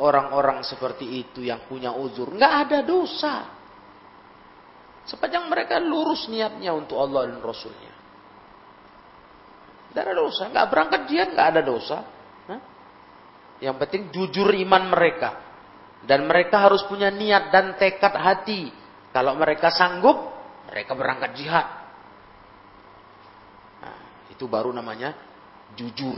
orang-orang 0.00 0.60
seperti 0.64 1.04
itu 1.20 1.44
yang 1.44 1.64
punya 1.64 1.92
uzur 1.96 2.32
nggak 2.32 2.52
ada 2.68 2.78
dosa. 2.84 3.34
Sepanjang 5.04 5.48
mereka 5.48 5.80
lurus 5.80 6.28
niatnya 6.28 6.76
untuk 6.76 7.00
Allah 7.00 7.28
dan 7.32 7.40
Rasulnya 7.40 7.89
tidak 9.90 10.02
ada 10.06 10.14
dosa 10.14 10.42
nggak 10.48 10.66
berangkat 10.70 11.02
dia 11.10 11.22
nggak 11.28 11.48
ada 11.56 11.62
dosa 11.62 11.98
yang 13.60 13.76
penting 13.76 14.08
jujur 14.08 14.48
iman 14.48 14.88
mereka 14.88 15.36
dan 16.08 16.24
mereka 16.24 16.64
harus 16.64 16.80
punya 16.88 17.12
niat 17.12 17.52
dan 17.52 17.76
tekad 17.76 18.16
hati 18.16 18.72
kalau 19.12 19.36
mereka 19.36 19.68
sanggup 19.68 20.16
mereka 20.70 20.96
berangkat 20.96 21.36
jihad 21.36 21.80
itu 24.40 24.48
baru 24.48 24.72
namanya 24.72 25.12
jujur. 25.76 26.16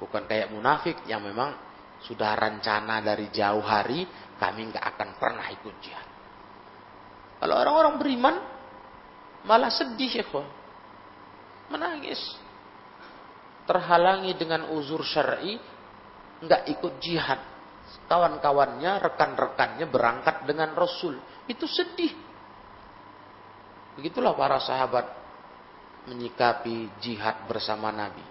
Bukan 0.00 0.24
kayak 0.24 0.48
munafik 0.48 0.96
yang 1.04 1.20
memang 1.20 1.52
sudah 2.00 2.32
rencana 2.32 3.04
dari 3.04 3.28
jauh 3.28 3.60
hari 3.60 4.08
kami 4.40 4.72
nggak 4.72 4.80
akan 4.96 5.08
pernah 5.20 5.44
ikut 5.52 5.74
jihad. 5.84 6.08
Kalau 7.36 7.54
orang-orang 7.60 8.00
beriman 8.00 8.34
malah 9.44 9.68
sedih 9.68 10.08
ya 10.08 10.24
kok. 10.24 10.48
Menangis. 11.70 12.18
Terhalangi 13.64 14.34
dengan 14.34 14.66
uzur 14.74 15.06
syar'i 15.06 15.56
nggak 16.42 16.62
ikut 16.78 16.94
jihad. 16.98 17.40
Kawan-kawannya, 18.10 18.98
rekan-rekannya 19.02 19.86
berangkat 19.86 20.42
dengan 20.46 20.74
Rasul. 20.74 21.18
Itu 21.46 21.70
sedih. 21.70 22.10
Begitulah 23.94 24.34
para 24.34 24.58
sahabat 24.58 25.06
menyikapi 26.10 26.98
jihad 26.98 27.46
bersama 27.46 27.94
Nabi. 27.94 28.22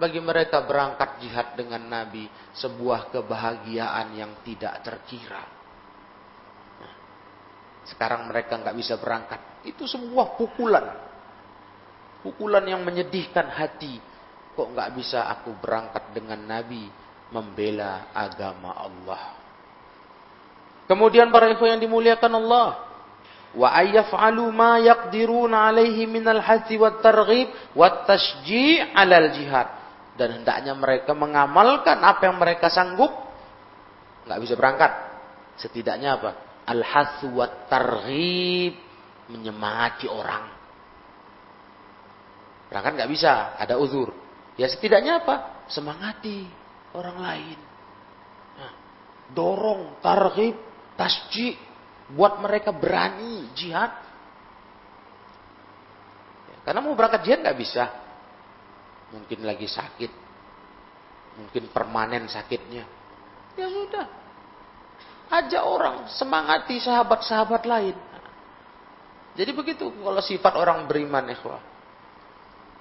Bagi 0.00 0.20
mereka 0.24 0.64
berangkat 0.64 1.20
jihad 1.20 1.52
dengan 1.52 1.84
Nabi 1.84 2.24
sebuah 2.56 3.12
kebahagiaan 3.12 4.16
yang 4.16 4.32
tidak 4.40 4.80
terkira. 4.80 5.44
Nah, 6.80 6.94
sekarang 7.92 8.28
mereka 8.32 8.56
nggak 8.56 8.76
bisa 8.76 8.96
berangkat. 8.96 9.40
Itu 9.68 9.84
sebuah 9.84 10.40
pukulan. 10.40 11.11
Pukulan 12.22 12.62
yang 12.62 12.86
menyedihkan 12.86 13.50
hati. 13.50 13.98
Kok 14.54 14.78
nggak 14.78 14.90
bisa 14.94 15.26
aku 15.26 15.58
berangkat 15.58 16.14
dengan 16.14 16.38
Nabi 16.38 16.86
membela 17.34 18.14
agama 18.14 18.78
Allah. 18.78 19.34
Kemudian 20.86 21.34
para 21.34 21.50
ikhwan 21.50 21.76
yang 21.78 21.82
dimuliakan 21.82 22.32
Allah 22.38 22.68
wa 23.52 23.68
ayyaf'alu 23.74 24.44
ma 24.52 24.78
yaqdiruna 24.80 25.72
alaihi 25.72 26.08
minal 26.08 26.40
hati 26.40 26.76
wat 26.76 27.00
targhib 27.00 27.50
wat 27.74 28.06
tashji' 28.06 28.78
alal 28.94 29.34
jihad. 29.34 29.68
Dan 30.14 30.44
hendaknya 30.44 30.76
mereka 30.76 31.16
mengamalkan 31.16 31.98
apa 32.04 32.28
yang 32.28 32.36
mereka 32.36 32.68
sanggup. 32.68 33.10
Nggak 34.28 34.38
bisa 34.44 34.54
berangkat. 34.54 34.92
Setidaknya 35.58 36.20
apa? 36.20 36.30
Al 36.68 36.84
hasu 36.84 37.32
wat 37.34 37.66
targhib 37.66 38.76
menyemangati 39.32 40.06
orang 40.06 40.61
berangkat 42.72 43.04
nggak 43.04 43.12
bisa 43.12 43.60
ada 43.60 43.76
uzur 43.76 44.08
ya 44.56 44.64
setidaknya 44.64 45.20
apa 45.20 45.68
semangati 45.68 46.48
orang 46.96 47.16
lain 47.20 47.58
nah, 48.56 48.72
dorong 49.36 50.00
targhib 50.00 50.56
tasji' 50.96 51.72
buat 52.12 52.40
mereka 52.40 52.70
berani 52.70 53.48
jihad. 53.56 53.92
Ya, 56.52 56.56
karena 56.68 56.80
mau 56.84 56.92
berangkat 56.92 57.24
jihad 57.24 57.40
nggak 57.40 57.58
bisa. 57.58 57.84
Mungkin 59.12 59.44
lagi 59.44 59.68
sakit. 59.68 60.12
Mungkin 61.40 61.72
permanen 61.72 62.28
sakitnya. 62.28 62.84
Ya 63.56 63.66
sudah. 63.68 64.06
Aja 65.32 65.64
orang 65.64 66.12
semangati 66.12 66.76
sahabat-sahabat 66.80 67.64
lain. 67.64 67.96
Jadi 69.32 69.50
begitu 69.56 69.88
kalau 69.88 70.20
sifat 70.20 70.52
orang 70.60 70.84
beriman 70.84 71.24
ikhwah. 71.32 71.71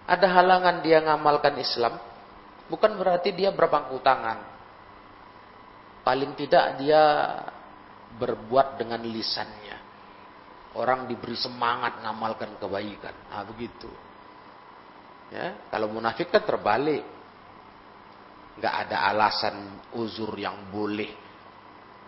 Ada 0.10 0.28
halangan 0.28 0.82
dia 0.82 1.00
ngamalkan 1.02 1.56
Islam, 1.62 1.98
bukan 2.68 2.98
berarti 2.98 3.32
dia 3.36 3.54
berpangku 3.54 4.02
tangan. 4.02 4.40
Paling 6.02 6.34
tidak 6.34 6.82
dia 6.82 7.04
berbuat 8.18 8.82
dengan 8.82 9.06
lisannya. 9.06 9.78
Orang 10.72 11.06
diberi 11.06 11.36
semangat 11.36 12.00
ngamalkan 12.02 12.56
kebaikan. 12.58 13.14
Ah 13.30 13.44
begitu. 13.44 13.92
Ya, 15.32 15.68
kalau 15.72 15.92
munafik 15.92 16.32
kan 16.32 16.44
terbalik. 16.44 17.04
Gak 18.60 18.88
ada 18.88 19.08
alasan 19.10 19.80
uzur 19.96 20.36
yang 20.36 20.70
boleh 20.70 21.08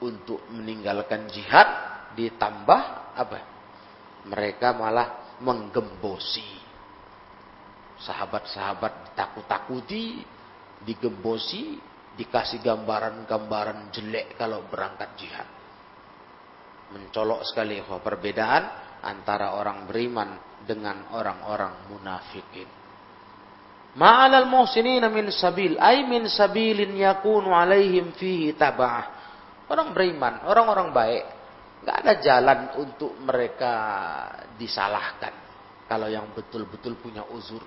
untuk 0.03 0.43
meninggalkan 0.51 1.31
jihad 1.31 1.65
ditambah 2.19 2.81
apa? 3.15 3.39
Mereka 4.27 4.75
malah 4.75 5.39
menggembosi. 5.39 6.62
Sahabat-sahabat 8.03 9.11
ditakut-takuti, 9.11 10.19
digembosi, 10.83 11.79
dikasih 12.19 12.59
gambaran-gambaran 12.59 13.89
jelek 13.95 14.35
kalau 14.35 14.67
berangkat 14.67 15.15
jihad 15.15 15.47
mencolok 16.93 17.41
sekali 17.49 17.81
bahwa 17.81 17.99
perbedaan 18.05 18.63
antara 19.01 19.57
orang 19.57 19.89
beriman 19.89 20.61
dengan 20.63 21.09
orang-orang 21.11 21.89
munafikin. 21.89 22.69
Ma'alal 23.93 24.49
muhsinina 24.49 25.09
min 25.09 25.29
sabil, 25.33 25.77
ay 25.77 26.05
min 26.05 26.25
sabilin 26.29 26.97
yakunu 26.97 27.53
alaihim 27.53 28.13
fihi 28.13 28.53
tabah. 28.57 29.21
Orang 29.69 29.93
beriman, 29.93 30.45
orang-orang 30.49 30.89
baik, 30.93 31.23
nggak 31.83 31.97
ada 32.05 32.13
jalan 32.21 32.59
untuk 32.79 33.13
mereka 33.21 33.73
disalahkan 34.57 35.33
kalau 35.89 36.09
yang 36.09 36.29
betul-betul 36.33 36.97
punya 36.97 37.25
uzur. 37.29 37.61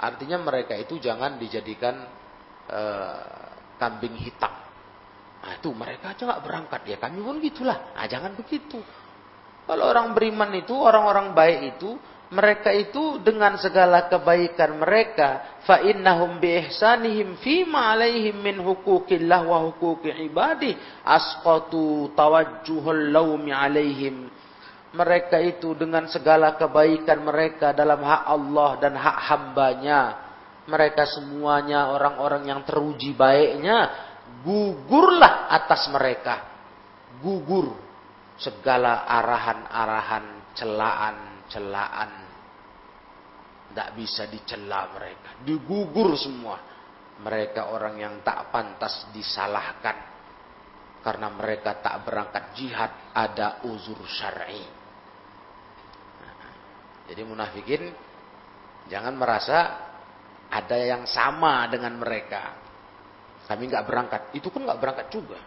Artinya 0.00 0.40
mereka 0.40 0.72
itu 0.80 0.96
jangan 0.96 1.36
dijadikan 1.36 2.08
uh, 2.72 3.52
kambing 3.76 4.16
hitam 4.16 4.70
Nah, 5.40 5.56
itu 5.56 5.72
mereka 5.72 6.12
aja 6.12 6.22
nggak 6.28 6.42
berangkat 6.44 6.80
ya. 6.84 6.96
Kami 7.00 7.18
pun 7.24 7.40
gitulah. 7.40 7.96
Nah, 7.96 8.04
jangan 8.04 8.36
begitu. 8.36 8.76
Kalau 9.64 9.84
orang 9.88 10.12
beriman 10.12 10.52
itu, 10.52 10.74
orang-orang 10.76 11.32
baik 11.32 11.60
itu, 11.78 11.96
mereka 12.30 12.70
itu 12.70 13.18
dengan 13.24 13.56
segala 13.58 14.06
kebaikan 14.06 14.78
mereka, 14.78 15.58
fa 15.64 15.82
innahum 15.82 16.38
bi 16.38 16.62
ihsanihim 16.62 17.40
fi 17.42 17.66
ma 17.66 17.94
alaihim 17.94 18.38
min 18.38 18.60
hukukillah 18.62 19.42
wa 19.46 19.66
hukuki 19.66 20.14
ibadi 20.30 20.74
asqatu 21.02 22.12
tawajjuhul 22.14 23.10
laumi 23.10 23.50
alaihim. 23.50 24.30
Mereka 24.90 25.38
itu 25.38 25.78
dengan 25.78 26.10
segala 26.10 26.58
kebaikan 26.58 27.22
mereka 27.22 27.70
dalam 27.70 28.02
hak 28.02 28.24
Allah 28.26 28.70
dan 28.82 28.98
hak 28.98 29.18
hambanya. 29.30 30.00
Mereka 30.66 31.06
semuanya 31.06 31.94
orang-orang 31.94 32.50
yang 32.50 32.60
teruji 32.66 33.14
baiknya 33.14 34.10
gugurlah 34.42 35.46
atas 35.50 35.86
mereka. 35.94 36.42
Gugur 37.22 37.70
segala 38.40 39.06
arahan-arahan, 39.06 40.56
celaan-celaan. 40.58 42.10
Tidak 43.70 43.90
bisa 43.94 44.26
dicela 44.26 44.90
mereka. 44.90 45.38
Digugur 45.46 46.18
semua. 46.18 46.58
Mereka 47.20 47.70
orang 47.70 47.94
yang 48.00 48.14
tak 48.26 48.50
pantas 48.50 49.06
disalahkan. 49.14 50.10
Karena 51.04 51.30
mereka 51.30 51.78
tak 51.78 52.02
berangkat 52.02 52.58
jihad. 52.58 52.90
Ada 53.14 53.62
uzur 53.70 54.02
syar'i. 54.10 54.79
Jadi 57.10 57.26
munafikin 57.26 57.90
jangan 58.86 59.18
merasa 59.18 59.58
ada 60.46 60.76
yang 60.78 61.02
sama 61.10 61.66
dengan 61.66 61.98
mereka. 61.98 62.54
Kami 63.50 63.66
nggak 63.66 63.82
berangkat. 63.82 64.22
Itu 64.38 64.54
pun 64.54 64.62
nggak 64.62 64.78
berangkat 64.78 65.06
juga. 65.10 65.42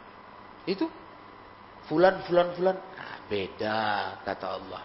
Itu 0.68 0.92
fulan 1.88 2.20
fulan 2.28 2.52
fulan 2.52 2.76
nah, 2.76 3.16
beda 3.32 3.80
kata 4.28 4.48
Allah. 4.60 4.84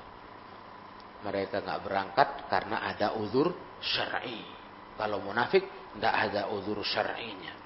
Mereka 1.26 1.66
nggak 1.66 1.80
berangkat 1.82 2.28
karena 2.46 2.86
ada 2.86 3.18
uzur 3.18 3.50
syar'i. 3.82 4.46
Kalau 4.94 5.18
munafik 5.18 5.66
tidak 5.98 6.14
ada 6.14 6.46
uzur 6.54 6.78
syar'inya. 6.86 7.58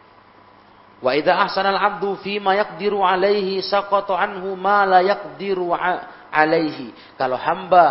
Wa 1.05 1.13
idza 1.13 1.37
ahsana 1.37 1.69
al-'abdu 1.77 2.17
fi 2.25 2.41
ma 2.41 2.57
yaqdiru 2.57 3.05
'alaihi 3.05 3.61
saqata 3.61 4.17
anhu 4.17 4.57
ma 4.57 4.89
la 4.89 5.05
yaqdiru 5.05 5.77
'alaihi. 5.77 7.17
Kalau 7.21 7.37
hamba 7.37 7.85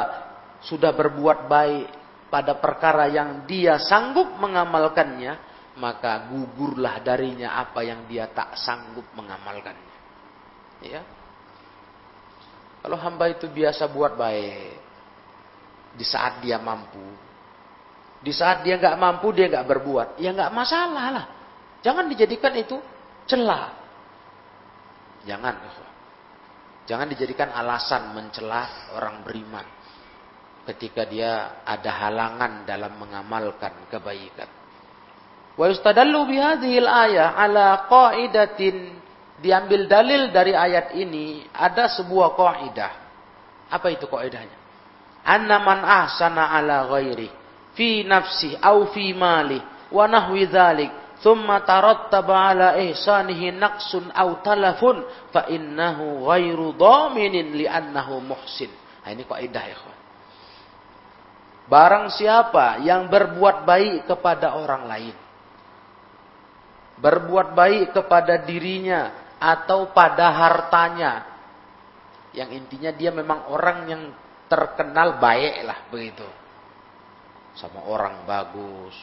sudah 0.61 0.93
berbuat 0.93 1.49
baik 1.49 1.87
pada 2.29 2.55
perkara 2.55 3.09
yang 3.09 3.43
dia 3.49 3.81
sanggup 3.81 4.39
mengamalkannya, 4.39 5.35
maka 5.81 6.31
gugurlah 6.31 7.01
darinya 7.03 7.59
apa 7.59 7.81
yang 7.83 8.05
dia 8.05 8.29
tak 8.31 8.55
sanggup 8.55 9.03
mengamalkannya. 9.17 9.95
Ya. 10.85 11.01
Kalau 12.81 12.97
hamba 12.97 13.29
itu 13.29 13.45
biasa 13.45 13.85
buat 13.91 14.17
baik 14.17 14.79
di 15.97 16.05
saat 16.07 16.41
dia 16.41 16.57
mampu, 16.57 17.03
di 18.23 18.31
saat 18.33 18.63
dia 18.65 18.79
nggak 18.79 18.97
mampu 18.97 19.33
dia 19.35 19.51
nggak 19.51 19.67
berbuat, 19.67 20.07
ya 20.17 20.33
nggak 20.33 20.53
masalah 20.55 21.07
lah. 21.13 21.25
Jangan 21.81 22.05
dijadikan 22.09 22.53
itu 22.57 22.77
celah. 23.25 23.81
Jangan, 25.21 25.53
jangan 26.89 27.05
dijadikan 27.05 27.53
alasan 27.53 28.17
mencela 28.17 28.89
orang 28.97 29.21
beriman 29.21 29.80
ketika 30.67 31.07
dia 31.09 31.63
ada 31.65 31.89
halangan 31.89 32.63
dalam 32.69 32.93
mengamalkan 33.01 33.89
kebaikan. 33.89 34.49
Wa 35.57 35.65
yustadallu 35.67 36.29
bihadhil 36.29 36.87
ayah 36.87 37.35
ala 37.35 37.89
qaidatin 37.89 38.95
diambil 39.41 39.89
dalil 39.89 40.29
dari 40.29 40.53
ayat 40.53 40.93
ini 40.95 41.49
ada 41.51 41.89
sebuah 41.89 42.37
kaidah. 42.37 42.93
Apa 43.71 43.87
itu 43.89 44.05
kaidahnya? 44.05 44.57
Anna 45.25 45.61
man 45.61 45.81
ahsana 45.85 46.53
ala 46.55 46.89
ghairi 46.89 47.29
fi 47.77 48.05
nafsi 48.05 48.57
au 48.57 48.89
fi 48.89 49.13
mali 49.13 49.61
wa 49.91 50.05
nahwi 50.09 50.49
dzalik 50.49 50.91
thumma 51.21 51.61
tarattaba 51.61 52.53
ala 52.53 52.69
ihsanihi 52.81 53.53
naqsun 53.53 54.09
au 54.11 54.41
talafun 54.41 55.05
fa 55.29 55.45
innahu 55.49 56.25
ghairu 56.25 56.73
dhaminin 56.73 57.53
li 57.53 57.65
annahu 57.69 58.17
muhsin. 58.21 58.69
Nah, 59.01 59.09
ini 59.13 59.25
kaidah 59.25 59.65
ya, 59.65 59.77
Barang 61.71 62.11
siapa 62.11 62.83
yang 62.83 63.07
berbuat 63.07 63.63
baik 63.63 64.03
kepada 64.11 64.59
orang 64.59 64.91
lain. 64.91 65.15
Berbuat 66.99 67.55
baik 67.55 67.95
kepada 67.95 68.43
dirinya 68.43 69.31
atau 69.39 69.87
pada 69.95 70.35
hartanya. 70.35 71.31
Yang 72.35 72.59
intinya 72.59 72.91
dia 72.91 73.15
memang 73.15 73.47
orang 73.47 73.87
yang 73.87 74.03
terkenal 74.51 75.15
baik 75.15 75.63
lah 75.63 75.87
begitu. 75.87 76.27
Sama 77.55 77.87
orang 77.87 78.27
bagus. 78.27 78.95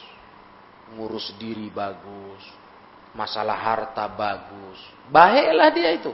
Ngurus 0.93 1.33
diri 1.41 1.73
bagus. 1.73 2.45
Masalah 3.17 3.57
harta 3.57 4.05
bagus. 4.13 4.77
Baiklah 5.09 5.73
dia 5.73 5.89
itu. 5.97 6.13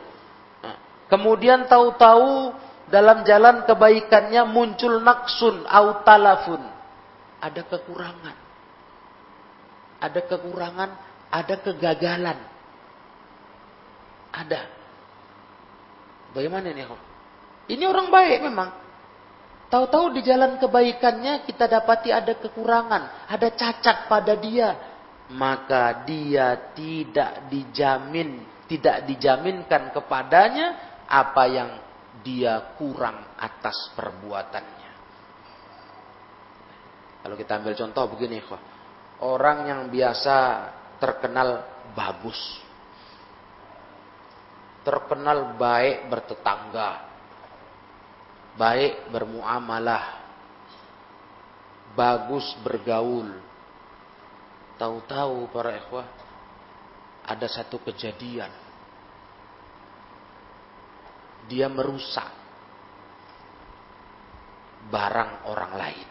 Nah, 0.63 0.79
kemudian 1.11 1.67
tahu-tahu 1.67 2.55
dalam 2.85 3.25
jalan 3.25 3.65
kebaikannya 3.65 4.45
muncul 4.45 5.01
naksun 5.01 5.65
au 5.65 6.05
talafun. 6.05 6.61
Ada 7.41 7.61
kekurangan. 7.65 8.37
Ada 10.01 10.21
kekurangan, 10.25 10.89
ada 11.33 11.55
kegagalan. 11.61 12.39
Ada. 14.35 14.61
Bagaimana 16.35 16.67
ini? 16.69 16.83
Ini 17.71 17.83
orang 17.89 18.13
baik 18.13 18.39
memang. 18.45 18.69
Tahu-tahu 19.65 20.13
di 20.13 20.21
jalan 20.21 20.61
kebaikannya 20.61 21.41
kita 21.49 21.65
dapati 21.65 22.13
ada 22.13 22.37
kekurangan, 22.37 23.25
ada 23.25 23.47
cacat 23.49 24.05
pada 24.05 24.37
dia. 24.37 24.93
Maka 25.25 26.05
dia 26.05 26.69
tidak 26.77 27.49
dijamin, 27.49 28.45
tidak 28.69 29.09
dijaminkan 29.09 29.89
kepadanya 29.89 31.01
apa 31.09 31.43
yang 31.49 31.69
dia 32.25 32.73
kurang 32.73 33.37
atas 33.37 33.93
perbuatannya. 33.93 34.91
Kalau 37.21 37.35
kita 37.37 37.61
ambil 37.61 37.77
contoh 37.77 38.03
begini, 38.17 38.41
kok. 38.41 38.61
orang 39.21 39.69
yang 39.69 39.81
biasa 39.93 40.35
terkenal 40.97 41.61
bagus, 41.93 42.37
terkenal 44.81 45.53
baik 45.57 46.09
bertetangga, 46.09 46.91
baik 48.57 49.09
bermuamalah, 49.13 50.25
bagus 51.93 52.45
bergaul. 52.65 53.29
Tahu-tahu 54.75 55.47
para 55.55 55.71
ikhwah 55.79 56.03
ada 57.23 57.47
satu 57.47 57.79
kejadian 57.79 58.64
dia 61.45 61.69
merusak 61.69 62.29
barang 64.89 65.49
orang 65.49 65.73
lain. 65.77 66.07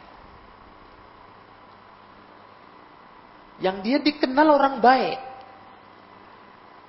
Yang 3.62 3.76
dia 3.86 3.98
dikenal 4.02 4.48
orang 4.50 4.82
baik. 4.82 5.20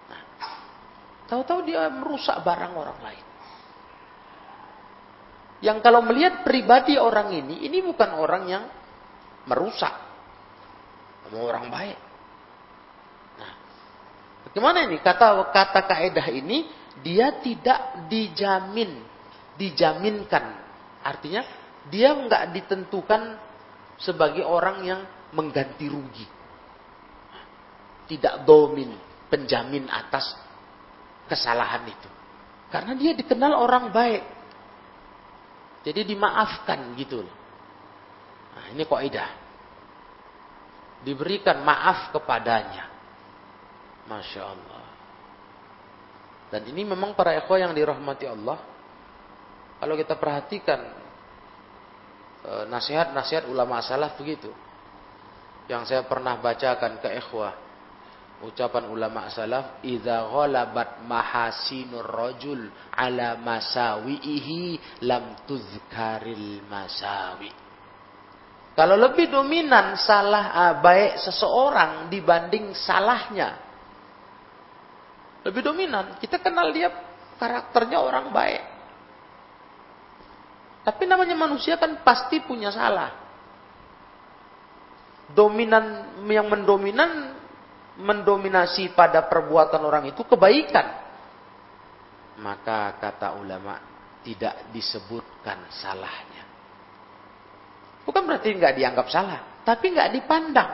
Nah, 0.09 0.21
tahu-tahu 1.29 1.59
dia 1.69 1.85
merusak 1.93 2.41
barang 2.41 2.73
orang 2.73 2.99
lain. 3.05 3.25
Yang 5.61 5.77
kalau 5.85 6.01
melihat 6.03 6.41
pribadi 6.41 6.97
orang 6.97 7.31
ini, 7.31 7.65
ini 7.65 7.81
bukan 7.85 8.17
orang 8.17 8.43
yang 8.49 8.63
merusak. 9.45 9.93
Sama 11.25 11.41
orang 11.41 11.69
baik. 11.69 11.97
Nah, 13.37 13.51
bagaimana 14.49 14.85
ini? 14.89 14.97
Kata 15.01 15.53
kata 15.53 15.81
kaedah 15.85 16.27
ini 16.33 16.84
dia 17.01 17.41
tidak 17.43 18.07
dijamin, 18.07 19.03
dijaminkan. 19.59 20.45
Artinya 21.03 21.43
dia 21.91 22.15
nggak 22.15 22.55
ditentukan 22.55 23.21
sebagai 23.99 24.43
orang 24.43 24.77
yang 24.85 25.01
mengganti 25.35 25.85
rugi. 25.89 26.27
Tidak 28.05 28.45
domin, 28.45 28.93
penjamin 29.27 29.89
atas 29.89 30.37
kesalahan 31.25 31.83
itu. 31.89 32.09
Karena 32.69 32.93
dia 32.93 33.17
dikenal 33.17 33.53
orang 33.55 33.89
baik. 33.89 34.23
Jadi 35.85 36.01
dimaafkan 36.15 36.97
gitu 36.97 37.21
loh. 37.21 37.35
Nah, 38.57 38.65
ini 38.73 38.83
kaidah. 38.85 39.31
Diberikan 41.05 41.61
maaf 41.61 42.09
kepadanya. 42.09 42.89
Masya 44.09 44.41
Allah. 44.41 44.84
Dan 46.55 46.71
ini 46.71 46.87
memang 46.87 47.11
para 47.11 47.35
ikhwah 47.35 47.59
yang 47.59 47.75
dirahmati 47.75 48.31
Allah. 48.31 48.55
Kalau 49.75 49.91
kita 49.99 50.15
perhatikan 50.15 50.87
e, 52.47 52.51
nasihat-nasihat 52.71 53.51
ulama 53.51 53.83
salaf 53.83 54.15
begitu. 54.15 54.47
Yang 55.67 55.91
saya 55.91 56.07
pernah 56.07 56.39
bacakan 56.39 57.03
ke 57.03 57.11
ikhwah. 57.11 57.59
Ucapan 58.39 58.87
ulama 58.87 59.27
salaf, 59.27 59.83
"Idza 59.83 60.31
ghalabat 60.31 61.03
mahasinur 61.03 62.07
rajul 62.07 62.71
ala 62.95 63.35
masawihi 63.35 64.79
lam 65.03 65.43
tuzkaril 65.43 66.63
masawi." 66.71 67.51
Kalau 68.79 68.95
lebih 68.95 69.27
dominan 69.27 69.99
salah 69.99 70.55
uh, 70.55 70.73
baik 70.79 71.19
seseorang 71.19 72.07
dibanding 72.07 72.71
salahnya, 72.71 73.64
lebih 75.45 75.61
dominan. 75.61 76.17
Kita 76.17 76.41
kenal 76.41 76.73
dia 76.73 76.89
karakternya 77.37 78.01
orang 78.01 78.33
baik. 78.33 78.63
Tapi 80.85 81.03
namanya 81.05 81.37
manusia 81.37 81.77
kan 81.77 82.01
pasti 82.01 82.41
punya 82.41 82.73
salah. 82.73 83.13
Dominan 85.33 86.17
yang 86.29 86.45
mendominan 86.49 87.33
mendominasi 87.95 88.91
pada 88.91 89.25
perbuatan 89.25 89.81
orang 89.81 90.09
itu 90.09 90.21
kebaikan. 90.25 91.05
Maka 92.41 92.99
kata 92.99 93.39
ulama 93.39 93.79
tidak 94.21 94.69
disebutkan 94.73 95.71
salahnya. 95.71 96.43
Bukan 98.05 98.21
berarti 98.21 98.53
nggak 98.53 98.75
dianggap 98.77 99.07
salah, 99.09 99.65
tapi 99.65 99.95
nggak 99.95 100.13
dipandang, 100.13 100.71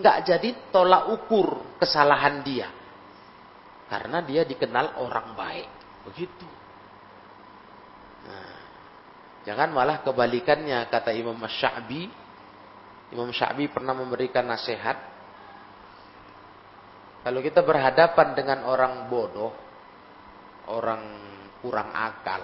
nggak 0.00 0.18
jadi 0.26 0.50
tolak 0.74 1.14
ukur 1.14 1.78
kesalahan 1.78 2.42
dia. 2.42 2.79
Karena 3.90 4.22
dia 4.22 4.46
dikenal 4.46 5.02
orang 5.02 5.34
baik. 5.34 5.70
Begitu. 6.06 6.46
Nah, 8.30 8.54
jangan 9.42 9.74
malah 9.74 10.06
kebalikannya 10.06 10.86
kata 10.86 11.10
Imam 11.10 11.42
Syabi. 11.50 12.06
Imam 13.10 13.34
Syabi 13.34 13.66
pernah 13.66 13.90
memberikan 13.90 14.46
nasihat. 14.46 14.94
Kalau 17.26 17.42
kita 17.42 17.66
berhadapan 17.66 18.32
dengan 18.32 18.64
orang 18.64 19.10
bodoh, 19.10 19.52
orang 20.70 21.02
kurang 21.60 21.92
akal. 21.92 22.40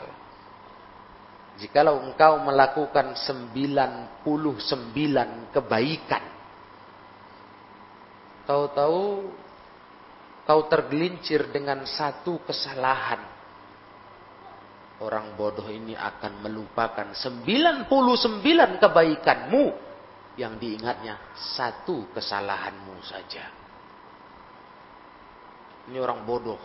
Jikalau 1.57 2.05
engkau 2.05 2.37
melakukan 2.45 3.17
99 3.17 5.57
kebaikan, 5.57 6.21
tahu-tahu 8.45 9.25
kau 10.47 10.71
tergelincir 10.71 11.51
dengan 11.51 11.83
satu 11.85 12.41
kesalahan. 12.47 13.35
Orang 14.97 15.37
bodoh 15.37 15.69
ini 15.69 15.93
akan 15.93 16.41
melupakan 16.41 17.13
99 17.13 17.91
kebaikanmu 18.81 19.65
yang 20.41 20.57
diingatnya 20.57 21.37
satu 21.37 22.09
kesalahanmu 22.17 22.97
saja. 23.05 23.45
Ini 25.93 25.99
orang 26.01 26.25
bodoh. 26.25 26.61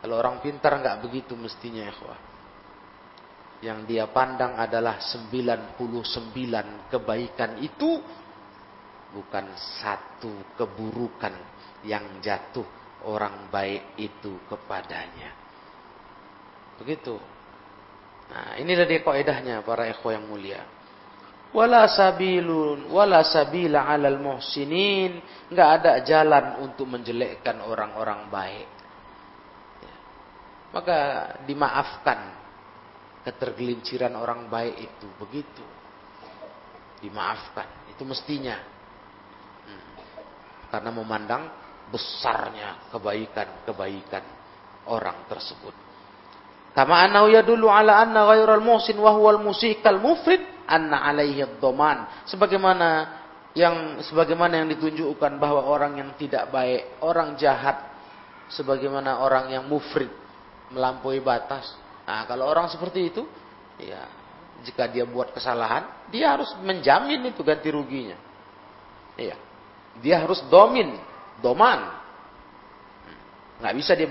Kalau 0.00 0.16
orang 0.16 0.40
pintar 0.40 0.80
nggak 0.80 1.04
begitu 1.04 1.36
mestinya 1.36 1.84
ya 1.84 1.94
Yang 3.60 3.78
dia 3.84 4.04
pandang 4.08 4.56
adalah 4.56 4.96
99 4.98 5.76
kebaikan 6.88 7.60
itu 7.60 8.00
bukan 9.10 9.54
satu 9.82 10.54
keburukan 10.54 11.34
yang 11.86 12.20
jatuh 12.22 12.66
orang 13.08 13.48
baik 13.48 13.96
itu 13.96 14.44
kepadanya. 14.46 15.32
Begitu. 16.80 17.16
Nah, 18.30 18.56
inilah 18.60 18.86
dia 18.86 19.00
kaidahnya 19.02 19.66
para 19.66 19.90
ikhwah 19.90 20.14
yang 20.14 20.26
mulia. 20.30 20.62
Wala 21.50 21.90
sabilun 21.90 22.86
wala 22.94 23.26
sabila 23.26 23.90
'alal 23.90 24.22
muhsinin, 24.22 25.18
enggak 25.50 25.70
ada 25.82 25.92
jalan 26.06 26.62
untuk 26.62 26.86
menjelekkan 26.86 27.58
orang-orang 27.66 28.30
baik. 28.30 28.68
Ya. 29.82 29.96
Maka 30.70 30.98
dimaafkan 31.42 32.38
ketergelinciran 33.26 34.14
orang 34.14 34.46
baik 34.46 34.78
itu 34.78 35.06
begitu. 35.18 35.64
Dimaafkan, 37.02 37.90
itu 37.90 38.04
mestinya 38.06 38.79
karena 40.70 40.90
memandang 40.94 41.42
besarnya 41.90 42.88
kebaikan-kebaikan 42.94 44.24
orang 44.86 45.26
tersebut. 45.26 45.74
Kama 46.70 47.02
annahu 47.02 47.34
yadullu 47.34 47.66
ala 47.66 48.06
anna 48.06 48.30
ghairal 48.30 48.62
muhsin 48.62 48.94
wa 48.94 49.10
huwal 49.10 49.42
musikal 49.42 49.98
mufrid 49.98 50.40
anna 50.70 51.02
alaihi 51.02 51.42
dhaman. 51.58 52.26
Sebagaimana 52.30 52.88
yang 53.58 53.98
sebagaimana 54.06 54.62
yang 54.62 54.68
ditunjukkan 54.78 55.42
bahwa 55.42 55.66
orang 55.66 55.98
yang 55.98 56.10
tidak 56.14 56.46
baik, 56.54 57.02
orang 57.02 57.34
jahat 57.34 57.90
sebagaimana 58.54 59.18
orang 59.18 59.50
yang 59.50 59.66
mufrid 59.66 60.10
melampaui 60.70 61.18
batas. 61.18 61.74
Nah, 62.06 62.22
kalau 62.30 62.46
orang 62.46 62.70
seperti 62.70 63.10
itu, 63.10 63.26
ya 63.82 64.06
jika 64.62 64.86
dia 64.86 65.02
buat 65.02 65.34
kesalahan, 65.34 66.10
dia 66.14 66.38
harus 66.38 66.54
menjamin 66.62 67.34
itu 67.34 67.42
ganti 67.42 67.66
ruginya. 67.74 68.18
Iya. 69.18 69.49
Dia 69.98 70.22
harus 70.22 70.38
domin, 70.46 70.94
doman. 71.42 71.90
Nggak 73.58 73.74
bisa 73.76 73.92
dia 73.98 74.08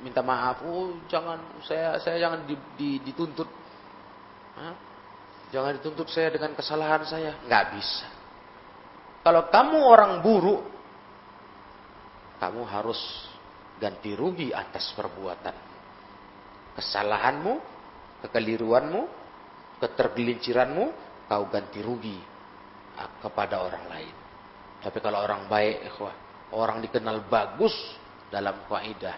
minta 0.00 0.24
maaf. 0.24 0.64
Oh, 0.64 0.96
jangan 1.06 1.60
saya 1.62 2.00
saya 2.00 2.16
jangan 2.16 2.48
di, 2.48 2.56
di, 2.74 2.90
dituntut. 3.04 3.46
Hah? 4.56 4.74
Jangan 5.52 5.76
dituntut 5.78 6.08
saya 6.08 6.32
dengan 6.32 6.56
kesalahan 6.56 7.04
saya. 7.04 7.36
Nggak 7.44 7.64
bisa. 7.76 8.08
Kalau 9.20 9.52
kamu 9.52 9.78
orang 9.84 10.12
buruk, 10.24 10.62
kamu 12.40 12.62
harus 12.64 12.98
ganti 13.76 14.16
rugi 14.16 14.48
atas 14.50 14.96
perbuatan. 14.96 15.56
Kesalahanmu, 16.80 17.54
kekeliruanmu, 18.24 19.02
ketergelinciranmu, 19.82 20.84
kau 21.28 21.44
ganti 21.52 21.80
rugi 21.84 22.16
ah, 22.96 23.20
kepada 23.20 23.60
orang 23.60 23.84
lain. 23.92 24.19
Tapi 24.80 24.98
kalau 25.04 25.20
orang 25.20 25.44
baik, 25.44 25.92
ikhwah, 25.92 26.14
orang 26.56 26.80
dikenal 26.80 27.28
bagus 27.28 27.74
dalam 28.32 28.64
kaidah, 28.64 29.16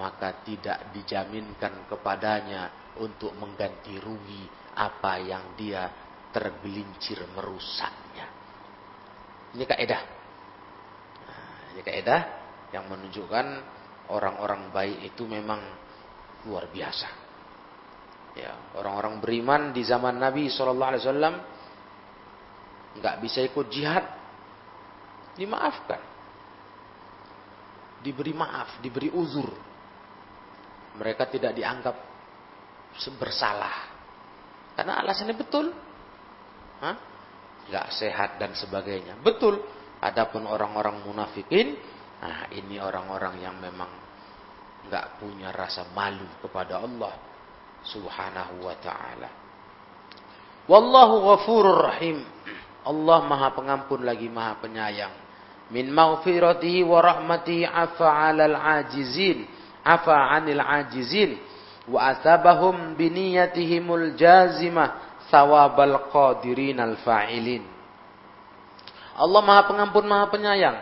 maka 0.00 0.40
tidak 0.42 0.90
dijaminkan 0.96 1.86
kepadanya 1.86 2.94
untuk 2.98 3.36
mengganti 3.36 4.00
rugi 4.00 4.48
apa 4.74 5.20
yang 5.20 5.54
dia 5.54 5.86
tergelincir 6.34 7.22
merusaknya. 7.30 8.26
Ini 9.54 9.64
kaidah. 9.68 10.02
Nah, 11.22 11.46
ini 11.76 11.82
kaidah 11.84 12.20
yang 12.74 12.90
menunjukkan 12.90 13.46
orang-orang 14.10 14.74
baik 14.74 15.14
itu 15.14 15.28
memang 15.30 15.62
luar 16.48 16.66
biasa. 16.72 17.08
Ya, 18.34 18.74
orang-orang 18.74 19.22
beriman 19.22 19.62
di 19.70 19.86
zaman 19.86 20.18
Nabi 20.18 20.50
Shallallahu 20.50 20.90
Alaihi 20.90 21.04
Wasallam 21.06 21.34
nggak 22.98 23.16
bisa 23.22 23.46
ikut 23.46 23.70
jihad 23.70 24.02
dimaafkan. 25.38 26.00
Diberi 28.04 28.34
maaf, 28.36 28.78
diberi 28.84 29.08
uzur. 29.08 29.48
Mereka 30.94 31.26
tidak 31.32 31.56
dianggap 31.56 31.96
bersalah. 33.18 33.90
Karena 34.76 35.00
alasannya 35.00 35.34
betul. 35.34 35.72
Hah? 36.84 36.96
Gak 37.72 37.88
sehat 37.96 38.36
dan 38.36 38.52
sebagainya. 38.52 39.18
Betul. 39.24 39.58
Adapun 40.04 40.44
orang-orang 40.44 41.00
munafikin, 41.00 41.80
nah 42.20 42.44
ini 42.52 42.76
orang-orang 42.76 43.40
yang 43.40 43.56
memang 43.56 43.88
gak 44.92 45.16
punya 45.16 45.48
rasa 45.48 45.88
malu 45.96 46.28
kepada 46.44 46.84
Allah 46.84 47.16
subhanahu 47.88 48.68
wa 48.68 48.76
ta'ala. 48.76 49.30
Wallahu 50.68 51.14
ghafurur 51.32 51.88
rahim. 51.88 52.20
Allah 52.84 53.24
maha 53.24 53.48
pengampun 53.56 54.04
lagi 54.04 54.28
maha 54.28 54.60
penyayang 54.60 55.23
min 55.74 55.90
maghfiratihi 55.90 56.86
wa 56.86 57.02
rahmatihi 57.02 57.66
afa 57.66 58.06
'alal 58.06 58.54
ajizin 58.54 59.42
afa 59.82 60.14
'anil 60.14 60.62
ajizin 60.62 61.34
wa 61.90 62.14
asabahum 62.14 62.94
bi 62.94 63.10
niyatihimul 63.10 64.14
jazimah 64.14 65.18
thawabal 65.34 66.14
qadirin 66.14 66.78
al 66.78 66.94
fa'ilin. 67.02 67.66
Allah 69.18 69.42
Maha 69.42 69.62
Pengampun 69.66 70.06
Maha 70.06 70.30
Penyayang 70.30 70.78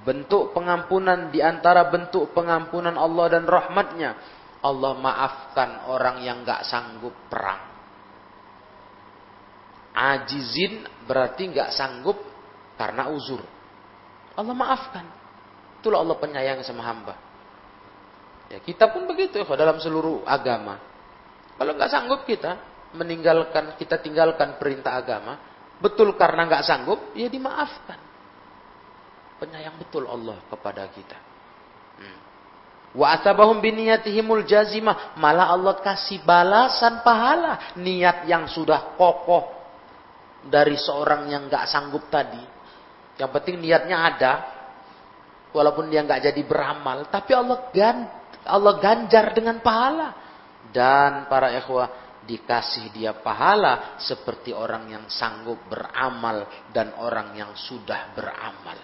bentuk 0.00 0.56
pengampunan 0.56 1.28
di 1.28 1.44
antara 1.44 1.92
bentuk 1.92 2.32
pengampunan 2.32 2.96
Allah 2.96 3.36
dan 3.36 3.44
rahmatnya 3.44 4.16
Allah 4.64 4.96
maafkan 4.96 5.84
orang 5.92 6.24
yang 6.24 6.40
gak 6.48 6.64
sanggup 6.64 7.12
perang. 7.28 7.60
Ajizin 9.92 10.88
berarti 11.04 11.52
gak 11.52 11.76
sanggup 11.76 12.16
karena 12.80 13.12
uzur 13.12 13.59
Allah 14.36 14.54
maafkan. 14.54 15.06
Itulah 15.80 16.04
Allah 16.04 16.16
penyayang 16.20 16.60
sama 16.60 16.84
hamba. 16.84 17.14
Ya, 18.50 18.58
kita 18.58 18.90
pun 18.90 19.06
begitu 19.06 19.38
ya, 19.38 19.46
dalam 19.54 19.78
seluruh 19.78 20.26
agama. 20.26 20.76
Kalau 21.54 21.72
nggak 21.76 21.90
sanggup 21.90 22.26
kita 22.26 22.58
meninggalkan, 22.98 23.78
kita 23.78 24.02
tinggalkan 24.02 24.58
perintah 24.58 24.98
agama, 24.98 25.38
betul 25.78 26.12
karena 26.18 26.50
nggak 26.50 26.66
sanggup, 26.66 27.14
ya 27.14 27.30
dimaafkan. 27.30 27.98
Penyayang 29.38 29.78
betul 29.80 30.04
Allah 30.04 30.36
kepada 30.50 30.84
kita. 30.92 31.16
Hmm. 31.96 32.18
Wa 32.92 33.16
asabahum 33.16 33.62
biniyatihimul 33.62 34.44
jazimah. 34.44 35.16
Malah 35.16 35.54
Allah 35.54 35.80
kasih 35.80 36.20
balasan 36.26 37.00
pahala. 37.00 37.72
Niat 37.80 38.28
yang 38.28 38.44
sudah 38.50 39.00
kokoh 39.00 39.48
dari 40.44 40.76
seorang 40.76 41.30
yang 41.32 41.48
nggak 41.48 41.64
sanggup 41.70 42.10
tadi. 42.12 42.59
Yang 43.20 43.30
penting 43.36 43.60
niatnya 43.60 43.96
ada. 44.00 44.32
Walaupun 45.52 45.92
dia 45.92 46.00
nggak 46.00 46.32
jadi 46.32 46.40
beramal. 46.40 47.12
Tapi 47.12 47.36
Allah, 47.36 47.68
gan, 47.68 48.08
Allah 48.48 48.74
ganjar 48.80 49.36
dengan 49.36 49.60
pahala. 49.60 50.16
Dan 50.72 51.28
para 51.28 51.52
ikhwah 51.52 52.10
dikasih 52.24 52.94
dia 52.94 53.12
pahala 53.16 53.98
seperti 54.00 54.54
orang 54.54 54.86
yang 54.88 55.04
sanggup 55.10 55.58
beramal 55.66 56.46
dan 56.70 56.96
orang 56.96 57.34
yang 57.36 57.52
sudah 57.58 58.14
beramal. 58.14 58.78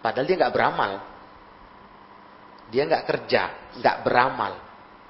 Padahal 0.00 0.26
dia 0.26 0.36
nggak 0.38 0.54
beramal. 0.54 0.92
Dia 2.66 2.82
nggak 2.86 3.04
kerja, 3.06 3.42
nggak 3.78 3.96
beramal. 4.02 4.52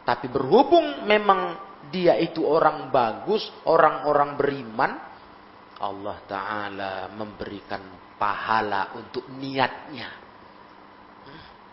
Tapi 0.04 0.26
berhubung 0.28 1.07
memang 1.09 1.57
dia 1.88 2.18
itu 2.18 2.42
orang 2.42 2.90
bagus, 2.90 3.46
orang-orang 3.64 4.34
beriman, 4.34 4.90
Allah 5.81 6.16
Ta'ala 6.24 6.93
memberikan 7.12 7.81
pahala 8.16 8.97
untuk 8.97 9.29
niatnya. 9.37 10.09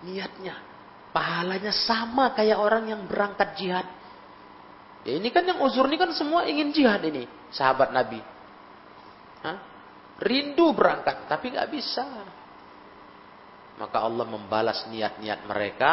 Niatnya. 0.04 0.56
Pahalanya 1.16 1.72
sama 1.72 2.36
kayak 2.36 2.60
orang 2.60 2.90
yang 2.90 3.02
berangkat 3.08 3.56
jihad. 3.56 3.88
Ya 5.04 5.20
ini 5.20 5.30
kan 5.32 5.48
yang 5.48 5.60
uzur 5.64 5.88
ini 5.88 5.96
kan 5.96 6.12
semua 6.12 6.44
ingin 6.48 6.72
jihad 6.76 7.04
ini. 7.04 7.28
Sahabat 7.54 7.92
Nabi. 7.92 8.20
Hah? 9.44 9.58
Rindu 10.24 10.72
berangkat, 10.72 11.28
tapi 11.28 11.52
nggak 11.52 11.70
bisa. 11.72 12.06
maka 13.74 14.06
Allah 14.06 14.30
membalas 14.30 14.86
niat-niat 14.86 15.50
mereka 15.50 15.92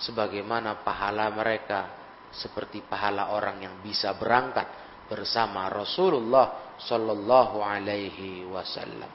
sebagaimana 0.00 0.80
pahala 0.80 1.28
mereka 1.30 1.92
seperti 2.32 2.80
pahala 2.80 3.30
orang 3.36 3.62
yang 3.62 3.74
bisa 3.84 4.10
berangkat 4.16 4.66
bersama 5.08 5.68
Rasulullah 5.68 6.76
sallallahu 6.80 7.60
alaihi 7.60 8.44
wasallam. 8.48 9.10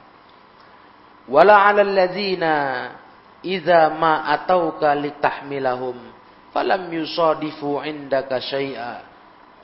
Wala 1.30 1.70
'alal 1.70 1.92
ladzina 1.94 2.54
idza 3.44 3.92
ma 3.96 4.28
atauka 4.34 4.94
litahmilahum 4.96 5.96
falam 6.52 6.90
yusadifu 6.90 7.80
indaka 7.86 8.42
syai'a 8.42 9.06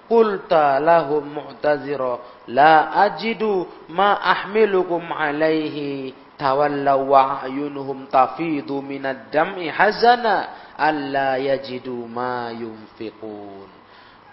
qulta 0.06 0.78
lahum 0.78 1.26
mu'tazira 1.26 2.46
la 2.48 2.94
ajidu 3.10 3.66
ma 3.90 4.14
ahmilukum 4.22 5.02
alaihi 5.10 6.14
tawallaw 6.38 7.00
wa 7.02 7.42
tafidu 8.10 8.78
minad 8.84 9.32
dam'i 9.34 9.66
hazana 9.68 10.70
alla 10.78 11.40
yajidu 11.40 12.06
ma 12.06 12.52
yunfiqun. 12.54 13.75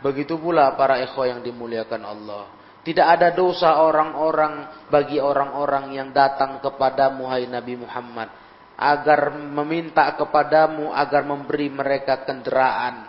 Begitu 0.03 0.35
pula 0.35 0.75
para 0.75 0.99
ikhwah 0.99 1.31
yang 1.31 1.39
dimuliakan 1.39 2.03
Allah. 2.03 2.45
Tidak 2.83 3.07
ada 3.07 3.31
dosa 3.31 3.79
orang-orang 3.79 4.83
bagi 4.91 5.15
orang-orang 5.15 5.95
yang 5.95 6.11
datang 6.11 6.59
kepadamu 6.59 7.31
hai 7.31 7.47
Nabi 7.47 7.79
Muhammad 7.79 8.27
agar 8.75 9.31
meminta 9.31 10.11
kepadamu 10.19 10.91
agar 10.91 11.23
memberi 11.23 11.71
mereka 11.71 12.27
kendaraan. 12.27 13.07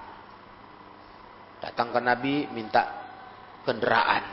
Datang 1.59 1.91
ke 1.91 1.99
Nabi 1.99 2.47
minta 2.55 2.87
kendaraan 3.67 4.25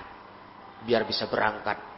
biar 0.85 1.01
bisa 1.09 1.25
berangkat. 1.25 1.89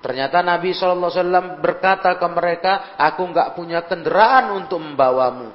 Ternyata 0.00 0.40
Nabi 0.40 0.70
SAW 0.70 1.60
berkata 1.60 2.14
ke 2.16 2.28
mereka, 2.32 2.94
aku 2.96 3.26
nggak 3.26 3.58
punya 3.58 3.84
kendaraan 3.84 4.64
untuk 4.64 4.78
membawamu. 4.78 5.50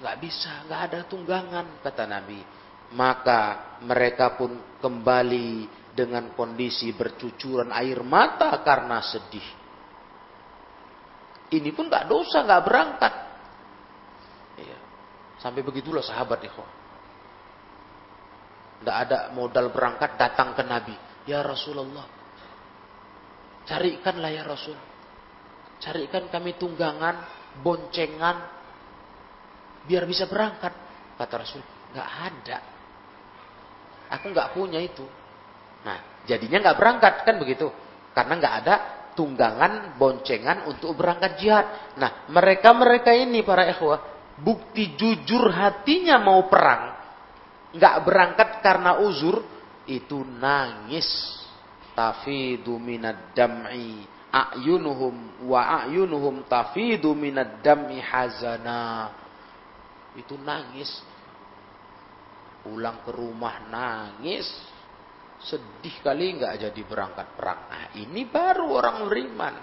Nggak 0.00 0.16
bisa, 0.22 0.64
nggak 0.68 0.80
ada 0.92 0.98
tunggangan, 1.08 1.66
kata 1.82 2.04
Nabi. 2.06 2.40
Maka 2.96 3.76
mereka 3.84 4.40
pun 4.40 4.80
kembali 4.80 5.68
dengan 5.96 6.32
kondisi 6.36 6.92
bercucuran 6.92 7.72
air 7.72 8.00
mata 8.04 8.52
karena 8.64 9.00
sedih. 9.04 9.44
Ini 11.52 11.70
pun 11.72 11.88
nggak 11.88 12.08
dosa, 12.08 12.42
nggak 12.42 12.64
berangkat. 12.64 13.14
Iya. 14.60 14.78
Sampai 15.40 15.64
begitulah 15.64 16.02
sahabat 16.02 16.42
ikhwan. 16.42 16.72
Tidak 18.76 18.96
ada 18.96 19.18
modal 19.32 19.72
berangkat 19.72 20.20
datang 20.20 20.52
ke 20.52 20.62
Nabi. 20.66 20.96
Ya 21.24 21.40
Rasulullah. 21.40 22.04
Carikanlah 23.66 24.30
ya 24.30 24.44
Rasul. 24.46 24.78
Carikan 25.82 26.30
kami 26.30 26.54
tunggangan, 26.54 27.24
boncengan, 27.60 28.36
biar 29.84 30.04
bisa 30.06 30.28
berangkat. 30.30 30.70
Kata 31.16 31.34
Rasul, 31.40 31.62
nggak 31.92 32.08
ada. 32.30 32.75
Aku 34.10 34.30
nggak 34.30 34.54
punya 34.54 34.78
itu. 34.78 35.04
Nah, 35.82 36.24
jadinya 36.26 36.70
nggak 36.70 36.78
berangkat 36.78 37.14
kan 37.26 37.36
begitu? 37.38 37.70
Karena 38.14 38.32
nggak 38.38 38.54
ada 38.64 38.74
tunggangan, 39.16 39.96
boncengan 39.96 40.68
untuk 40.68 40.92
berangkat 40.94 41.40
jihad. 41.40 41.96
Nah, 41.96 42.28
mereka-mereka 42.28 43.16
ini 43.16 43.40
para 43.42 43.66
ikhwah, 43.70 43.98
bukti 44.38 44.94
jujur 44.94 45.48
hatinya 45.48 46.20
mau 46.20 46.44
perang, 46.46 46.92
nggak 47.72 47.96
berangkat 48.04 48.48
karena 48.60 49.00
uzur, 49.00 49.42
itu 49.88 50.20
nangis. 50.22 51.08
Tafidu 51.96 52.76
minad 52.76 53.32
dam'i 53.32 54.04
a'yunuhum 54.28 55.48
wa 55.48 55.80
a'yunuhum 55.80 56.44
tafidu 56.44 57.16
minad 57.16 57.64
dam'i 57.64 58.04
hazana 58.04 59.08
itu 60.12 60.36
nangis. 60.36 60.92
Pulang 62.66 63.06
ke 63.06 63.14
rumah 63.14 63.62
nangis. 63.70 64.50
Sedih 65.38 66.02
kali 66.02 66.34
nggak 66.34 66.66
jadi 66.66 66.82
berangkat 66.82 67.38
perang. 67.38 67.70
Nah 67.70 67.94
ini 67.94 68.26
baru 68.26 68.66
orang 68.74 69.06
beriman. 69.06 69.54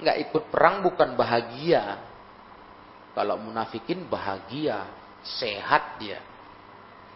Nggak 0.00 0.16
ikut 0.24 0.44
perang 0.48 0.80
bukan 0.80 1.12
bahagia. 1.12 1.84
Kalau 3.12 3.36
munafikin 3.36 4.08
bahagia, 4.08 4.88
sehat 5.20 6.00
dia. 6.00 6.24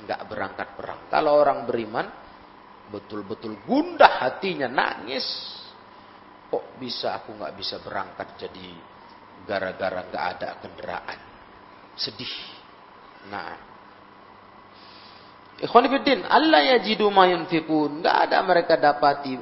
Nggak 0.04 0.20
berangkat 0.28 0.68
perang. 0.76 1.08
Kalau 1.08 1.40
orang 1.40 1.64
beriman, 1.64 2.04
betul-betul 2.92 3.56
gundah 3.64 4.28
hatinya, 4.28 4.68
nangis. 4.68 5.24
Kok 6.52 6.76
bisa 6.76 7.16
aku 7.16 7.32
nggak 7.32 7.56
bisa 7.56 7.80
berangkat 7.80 8.36
jadi 8.36 8.68
gara-gara 9.48 10.04
nggak 10.04 10.24
ada 10.36 10.48
kendaraan 10.60 11.20
sedih. 11.96 12.34
Nah. 13.32 13.67
Ikhwanifiddin, 15.58 16.22
Allah 16.26 16.76
yajidu 16.76 17.10
ma 17.10 17.26
yunfikun. 17.26 18.02
Enggak 18.02 18.30
ada 18.30 18.38
mereka 18.46 18.74
dapati 18.78 19.34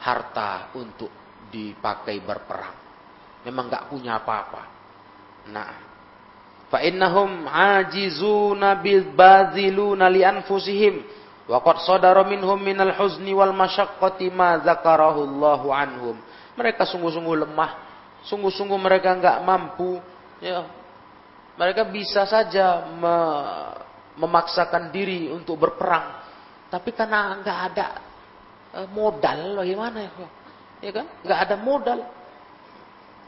harta 0.00 0.72
untuk 0.74 1.12
dipakai 1.52 2.16
berperang. 2.24 2.76
Memang 3.44 3.68
enggak 3.68 3.86
punya 3.92 4.16
apa-apa. 4.16 4.62
Nah. 5.52 5.92
Fa 6.72 6.80
innahum 6.80 7.44
ajizuna 7.44 8.80
bil 8.80 9.12
baziluna 9.12 10.08
li 10.08 10.24
anfusihim 10.24 11.04
wa 11.44 11.60
qad 11.60 11.84
sadara 11.84 12.24
minhum 12.24 12.56
minal 12.56 12.96
huzni 12.96 13.36
wal 13.36 13.52
masyaqqati 13.52 14.32
ma 14.32 14.56
zakarahu 14.64 15.20
Allahu 15.20 15.68
anhum. 15.68 16.16
Mereka 16.56 16.88
sungguh-sungguh 16.88 17.44
lemah, 17.44 17.76
sungguh-sungguh 18.24 18.80
mereka 18.80 19.12
enggak 19.12 19.36
mampu 19.44 20.00
ya 20.40 20.64
mereka 21.54 21.86
bisa 21.86 22.24
saja 22.26 22.82
me 22.96 23.16
memaksakan 24.16 24.92
diri 24.92 25.28
untuk 25.32 25.56
berperang. 25.56 26.20
Tapi 26.68 26.90
karena 26.92 27.40
nggak 27.40 27.58
ada 27.72 27.86
e, 28.72 28.80
modal, 28.92 29.60
bagaimana 29.60 29.98
ya? 30.00 30.10
Ya 30.82 30.90
kan? 30.92 31.06
Nggak 31.20 31.40
ada 31.48 31.56
modal. 31.60 32.00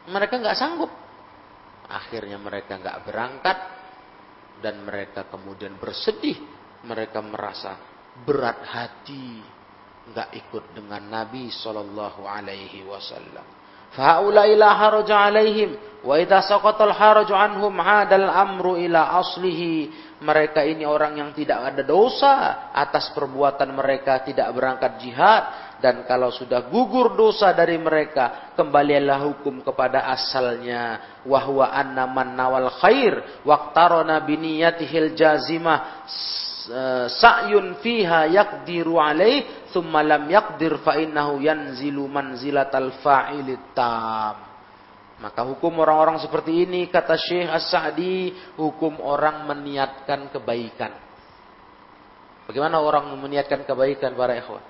Mereka 0.09 0.35
nggak 0.41 0.59
sanggup. 0.59 0.93
Akhirnya 1.89 2.41
mereka 2.41 2.81
nggak 2.81 2.99
berangkat 3.05 3.59
dan 4.61 4.85
mereka 4.85 5.29
kemudian 5.29 5.77
bersedih. 5.77 6.37
Mereka 6.85 7.21
merasa 7.25 7.81
berat 8.25 8.61
hati 8.69 9.41
nggak 10.13 10.29
ikut 10.37 10.65
dengan 10.77 11.01
Nabi 11.09 11.49
Shallallahu 11.49 12.29
Alaihi 12.29 12.85
Wasallam. 12.85 13.65
La 13.95 14.71
haraja 14.75 15.31
alaihim 15.31 15.79
haraju 16.03 17.35
anhum 17.35 17.75
hadal 17.79 18.29
amru 18.29 18.75
ila 18.77 19.23
aslihi. 19.23 20.04
Mereka 20.23 20.63
ini 20.63 20.87
orang 20.87 21.19
yang 21.19 21.31
tidak 21.35 21.75
ada 21.75 21.83
dosa 21.83 22.35
atas 22.71 23.11
perbuatan 23.11 23.75
mereka 23.75 24.23
tidak 24.23 24.47
berangkat 24.55 25.03
jihad 25.03 25.43
dan 25.83 26.07
kalau 26.09 26.33
sudah 26.33 26.71
gugur 26.71 27.13
dosa 27.13 27.53
dari 27.53 27.77
mereka 27.77 28.55
kembalilah 28.57 29.21
hukum 29.27 29.61
kepada 29.61 30.07
asalnya 30.09 31.21
wahwa 31.27 31.69
anna 31.69 32.07
man 32.09 32.33
nawal 32.33 32.71
khair 32.79 33.43
waqtarana 33.45 34.23
biniyatihil 34.25 35.13
jazimah 35.13 36.09
sa'yun 37.11 37.77
fiha 37.85 38.33
yaqdiru 38.33 38.97
alaih 38.97 39.69
thumma 39.75 40.01
lam 40.01 40.31
yaqdir 40.31 40.81
fa 40.81 40.97
yanzilu 40.97 42.09
manzilatal 42.09 42.95
fa'ilit 43.05 43.77
tam. 43.77 44.54
Maka 45.23 45.47
hukum 45.47 45.79
orang-orang 45.79 46.19
seperti 46.19 46.67
ini 46.67 46.91
kata 46.91 47.15
Syekh 47.15 47.47
As-Sa'di 47.47 48.35
hukum 48.59 48.99
orang 48.99 49.47
meniatkan 49.47 50.33
kebaikan. 50.35 50.91
Bagaimana 52.51 52.83
orang 52.83 53.15
meniatkan 53.17 53.63
kebaikan 53.63 54.13
para 54.19 54.35
ikhwan? 54.37 54.61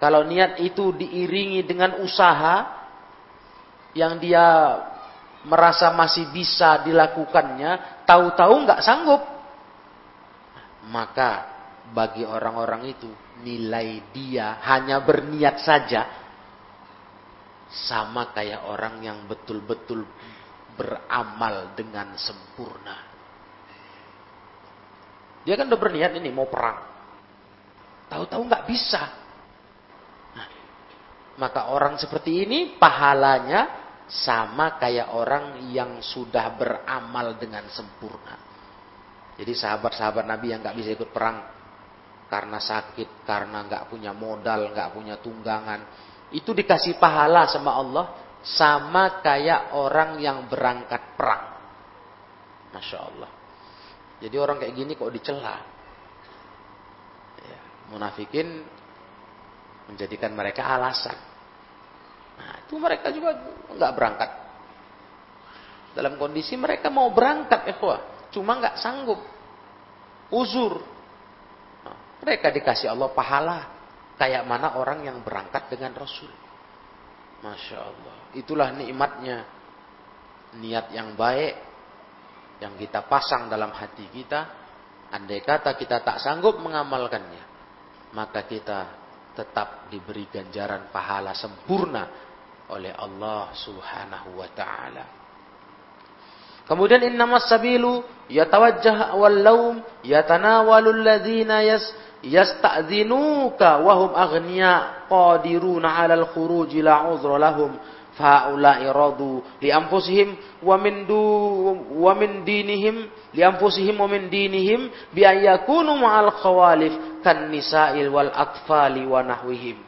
Kalau 0.00 0.26
niat 0.26 0.58
itu 0.58 0.90
diiringi 0.90 1.62
dengan 1.62 2.00
usaha 2.02 2.84
yang 3.94 4.18
dia 4.18 4.42
merasa 5.46 5.92
masih 5.94 6.32
bisa 6.34 6.82
dilakukannya, 6.82 8.02
tahu-tahu 8.08 8.54
nggak 8.66 8.82
sanggup, 8.82 9.22
maka 10.88 11.46
bagi 11.92 12.24
orang-orang 12.24 12.96
itu 12.96 13.08
nilai 13.44 14.08
dia 14.10 14.58
hanya 14.64 15.04
berniat 15.04 15.60
saja 15.60 16.23
sama 17.74 18.30
kayak 18.30 18.70
orang 18.70 19.02
yang 19.02 19.26
betul-betul 19.26 20.06
beramal 20.78 21.74
dengan 21.74 22.14
sempurna. 22.14 22.96
Dia 25.44 25.58
kan 25.58 25.68
udah 25.68 25.80
berniat 25.80 26.14
ini 26.16 26.30
mau 26.30 26.48
perang. 26.48 26.80
Tahu-tahu 28.08 28.42
nggak 28.46 28.64
bisa. 28.70 29.02
Nah, 30.38 30.48
maka 31.36 31.68
orang 31.74 31.98
seperti 31.98 32.46
ini 32.46 32.78
pahalanya 32.78 33.84
sama 34.08 34.76
kayak 34.80 35.12
orang 35.12 35.68
yang 35.72 36.00
sudah 36.00 36.54
beramal 36.56 37.36
dengan 37.36 37.66
sempurna. 37.72 38.36
Jadi 39.34 39.52
sahabat-sahabat 39.52 40.24
Nabi 40.24 40.54
yang 40.54 40.62
nggak 40.62 40.78
bisa 40.78 40.90
ikut 40.94 41.10
perang 41.10 41.42
karena 42.30 42.58
sakit, 42.58 43.26
karena 43.28 43.66
nggak 43.66 43.90
punya 43.90 44.14
modal, 44.14 44.72
nggak 44.72 44.90
punya 44.94 45.18
tunggangan, 45.20 45.80
itu 46.34 46.50
dikasih 46.50 46.98
pahala 46.98 47.46
sama 47.46 47.78
Allah 47.78 48.06
sama 48.42 49.22
kayak 49.22 49.72
orang 49.78 50.18
yang 50.18 50.50
berangkat 50.50 51.14
perang. 51.14 51.54
Masya 52.74 52.98
Allah. 52.98 53.30
Jadi 54.18 54.36
orang 54.36 54.58
kayak 54.58 54.74
gini 54.74 54.92
kok 54.98 55.14
dicela. 55.14 55.56
Ya, 57.38 57.60
munafikin 57.94 58.66
menjadikan 59.86 60.34
mereka 60.34 60.66
alasan. 60.66 61.14
Nah, 62.34 62.66
itu 62.66 62.74
mereka 62.82 63.14
juga 63.14 63.30
nggak 63.70 63.92
berangkat. 63.94 64.30
Dalam 65.94 66.18
kondisi 66.18 66.58
mereka 66.58 66.90
mau 66.90 67.14
berangkat, 67.14 67.70
ikhwah, 67.70 68.28
cuma 68.34 68.58
nggak 68.58 68.82
sanggup. 68.82 69.22
Uzur. 70.34 70.82
Nah, 71.86 72.18
mereka 72.26 72.50
dikasih 72.50 72.90
Allah 72.90 73.14
pahala 73.14 73.73
kayak 74.18 74.46
mana 74.46 74.78
orang 74.78 75.06
yang 75.06 75.18
berangkat 75.22 75.70
dengan 75.70 75.94
Rasul. 75.94 76.30
Masya 77.44 77.78
Allah. 77.78 78.16
Itulah 78.32 78.72
nikmatnya 78.72 79.44
niat 80.56 80.94
yang 80.94 81.12
baik 81.18 81.54
yang 82.62 82.74
kita 82.78 83.04
pasang 83.04 83.50
dalam 83.52 83.74
hati 83.74 84.08
kita. 84.08 84.64
Andai 85.14 85.44
kata 85.44 85.76
kita 85.78 86.02
tak 86.02 86.18
sanggup 86.18 86.58
mengamalkannya, 86.58 87.44
maka 88.16 88.42
kita 88.48 89.04
tetap 89.34 89.86
diberi 89.90 90.26
ganjaran 90.30 90.90
pahala 90.90 91.36
sempurna 91.36 92.08
oleh 92.70 92.90
Allah 92.96 93.52
Subhanahu 93.52 94.40
wa 94.40 94.48
taala. 94.54 95.06
Kemudian 96.64 97.04
innamas 97.04 97.44
sabilu 97.44 98.00
yatawajjah 98.32 99.12
wal 99.20 99.36
laum 99.36 99.74
yatanawalu 100.00 100.96
alladhina 100.96 101.60
yas 101.60 101.84
yasta'dzinuka 102.28 103.80
wa 103.84 103.92
hum 104.00 104.10
aghniya 104.16 105.06
qadiruna 105.08 106.00
'alal 106.00 106.28
khuruj 106.32 106.72
la 106.80 107.04
'udhra 107.08 107.36
lahum. 107.38 107.72
Faulai 108.14 108.86
radu 108.94 109.42
li 109.58 109.74
anfusihim 109.74 110.62
wa 110.62 110.78
min 110.78 111.02
du 111.02 111.18
wa 111.98 112.14
min 112.14 112.46
dinihim 112.46 113.10
li 113.34 113.42
anfusihim 113.42 113.98
wa 113.98 114.06
min 114.06 114.30
dinihim 114.30 114.86
bi 115.10 115.26
ayyakunu 115.26 115.98
ma'al 115.98 116.30
khawalif 116.38 116.94
kan 117.26 117.50
nisa'il 117.50 118.06
wal 118.14 118.30
atfali 118.30 119.02
wa 119.02 119.18
nahwihim. 119.18 119.82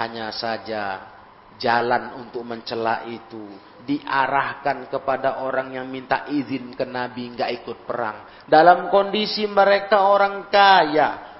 Hanya 0.00 0.32
saja 0.32 1.12
jalan 1.60 2.24
untuk 2.24 2.40
mencela 2.40 3.04
itu 3.04 3.44
diarahkan 3.84 4.88
kepada 4.88 5.44
orang 5.44 5.76
yang 5.76 5.86
minta 5.92 6.24
izin 6.32 6.72
ke 6.72 6.88
Nabi 6.88 7.36
nggak 7.36 7.50
ikut 7.62 7.78
perang. 7.84 8.48
Dalam 8.48 8.88
kondisi 8.88 9.44
mereka 9.44 10.08
orang 10.08 10.48
kaya 10.48 11.31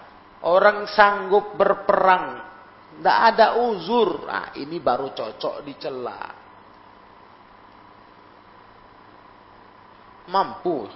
orang 0.42 0.86
sanggup 0.90 1.54
berperang 1.54 2.52
tidak 3.02 3.18
ada 3.34 3.46
uzur. 3.58 4.28
Nah, 4.28 4.54
ini 4.54 4.76
baru 4.78 5.10
cocok 5.10 5.64
dicela. 5.64 6.22
Mampu. 10.28 10.86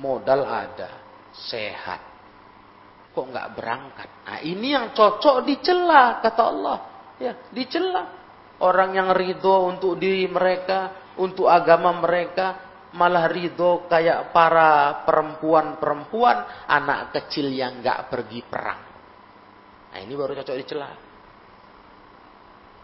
Modal 0.00 0.40
ada. 0.46 0.90
Sehat. 1.34 2.00
Kok 3.12 3.26
nggak 3.28 3.48
berangkat? 3.58 4.08
Nah, 4.24 4.38
ini 4.40 4.72
yang 4.72 4.94
cocok 4.94 5.44
dicela, 5.44 6.22
kata 6.22 6.42
Allah. 6.46 6.78
Ya, 7.18 7.36
dicela. 7.50 8.16
Orang 8.60 8.96
yang 8.96 9.12
ridho 9.12 9.68
untuk 9.68 10.00
diri 10.00 10.24
mereka, 10.32 11.12
untuk 11.20 11.48
agama 11.48 11.92
mereka, 11.96 12.69
malah 12.90 13.30
ridho 13.30 13.86
kayak 13.86 14.34
para 14.34 15.02
perempuan-perempuan, 15.06 16.66
anak 16.66 17.14
kecil 17.14 17.46
yang 17.50 17.78
nggak 17.78 18.10
pergi 18.10 18.40
perang. 18.42 18.80
Nah 19.90 19.98
ini 19.98 20.12
baru 20.14 20.34
cocok 20.34 20.56
dicela. 20.58 20.90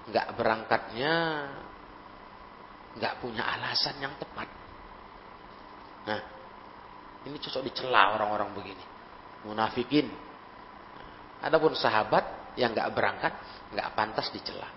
Nggak 0.07 0.29
berangkatnya, 0.39 1.15
nggak 2.95 3.15
punya 3.19 3.43
alasan 3.43 3.99
yang 3.99 4.15
tepat. 4.15 4.49
Nah, 6.07 6.21
ini 7.27 7.37
cocok 7.43 7.63
dicela 7.67 8.15
orang-orang 8.15 8.55
begini. 8.55 8.85
Munafikin. 9.43 10.07
Adapun 11.43 11.75
sahabat 11.75 12.55
yang 12.55 12.71
nggak 12.71 12.91
berangkat, 12.95 13.35
nggak 13.75 13.89
pantas 13.99 14.31
dicela. 14.31 14.71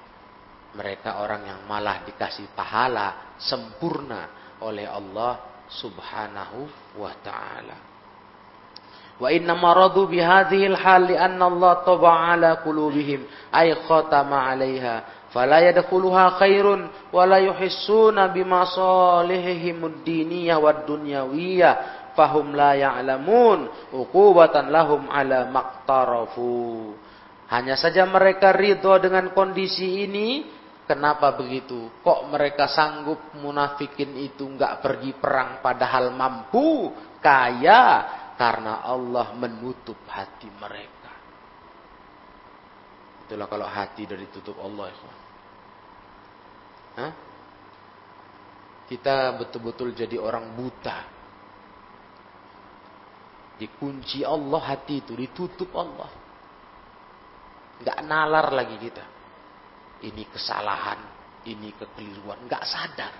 Mereka 0.73 1.21
orang 1.21 1.45
yang 1.49 1.59
malah 1.65 2.05
dikasih 2.05 2.53
pahala 2.53 3.37
sempurna 3.41 4.48
oleh 4.63 4.87
Allah 4.87 5.39
Subhanahu 5.69 6.65
wa 6.97 7.13
taala. 7.21 7.77
Wa 9.19 9.29
inna 9.35 9.53
maradu 9.53 10.07
bihadhil 10.07 10.79
hal 10.79 11.11
li 11.11 11.15
anna 11.19 11.51
Allah 11.51 11.83
taba 11.83 12.31
ala 12.31 12.63
qulubihim 12.63 13.27
ay 13.51 13.75
khatama 13.83 14.47
'alaiha 14.47 15.27
fala 15.29 15.59
yadkhuluha 15.59 16.39
khairun 16.39 16.87
wa 17.11 17.21
la 17.27 17.43
yuhissuna 17.43 18.31
bimasalihihim 18.31 19.83
ad-diniyah 19.83 20.57
wad 20.57 20.87
dunyawiyah 20.87 21.99
fahum 22.15 22.55
la 22.55 22.79
ya'lamun 22.79 23.91
uqubatan 23.93 24.71
lahum 24.71 25.05
ala 25.11 25.51
maqtarafu 25.51 26.95
hanya 27.49 27.75
saja 27.75 28.05
mereka 28.05 28.53
ridho 28.53 28.93
dengan 29.01 29.33
kondisi 29.33 30.05
ini 30.05 30.58
kenapa 30.89 31.37
begitu 31.37 32.01
kok 32.01 32.25
mereka 32.33 32.65
sanggup 32.65 33.37
munafikin 33.37 34.17
itu 34.17 34.49
enggak 34.49 34.81
pergi 34.81 35.13
perang 35.13 35.61
padahal 35.61 36.09
mampu 36.09 36.89
kaya 37.21 38.09
karena 38.33 38.81
Allah 38.81 39.35
menutup 39.37 39.99
hati 40.09 40.47
mereka. 40.57 41.11
Itulah 43.27 43.45
kalau 43.51 43.67
hati 43.67 44.07
dari 44.07 44.25
tutup 44.31 44.57
Allah. 44.63 44.89
Hah? 46.97 47.11
Kita 48.87 49.35
betul-betul 49.37 49.91
jadi 49.91 50.15
orang 50.17 50.55
buta. 50.55 50.97
Dikunci 53.59 54.23
Allah 54.23 54.61
hati 54.71 55.03
itu, 55.03 55.13
ditutup 55.19 55.69
Allah. 55.75 56.09
Gak 57.83 57.99
nalar 58.07 58.55
lagi 58.55 58.79
kita. 58.79 59.18
Ini 59.99 60.23
kesalahan, 60.31 60.99
ini 61.47 61.75
kekeliruan, 61.75 62.47
gak 62.47 62.63
sadar. 62.63 63.13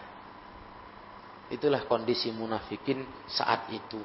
Itulah 1.50 1.84
kondisi 1.90 2.30
munafikin 2.32 3.04
saat 3.26 3.68
itu 3.74 4.00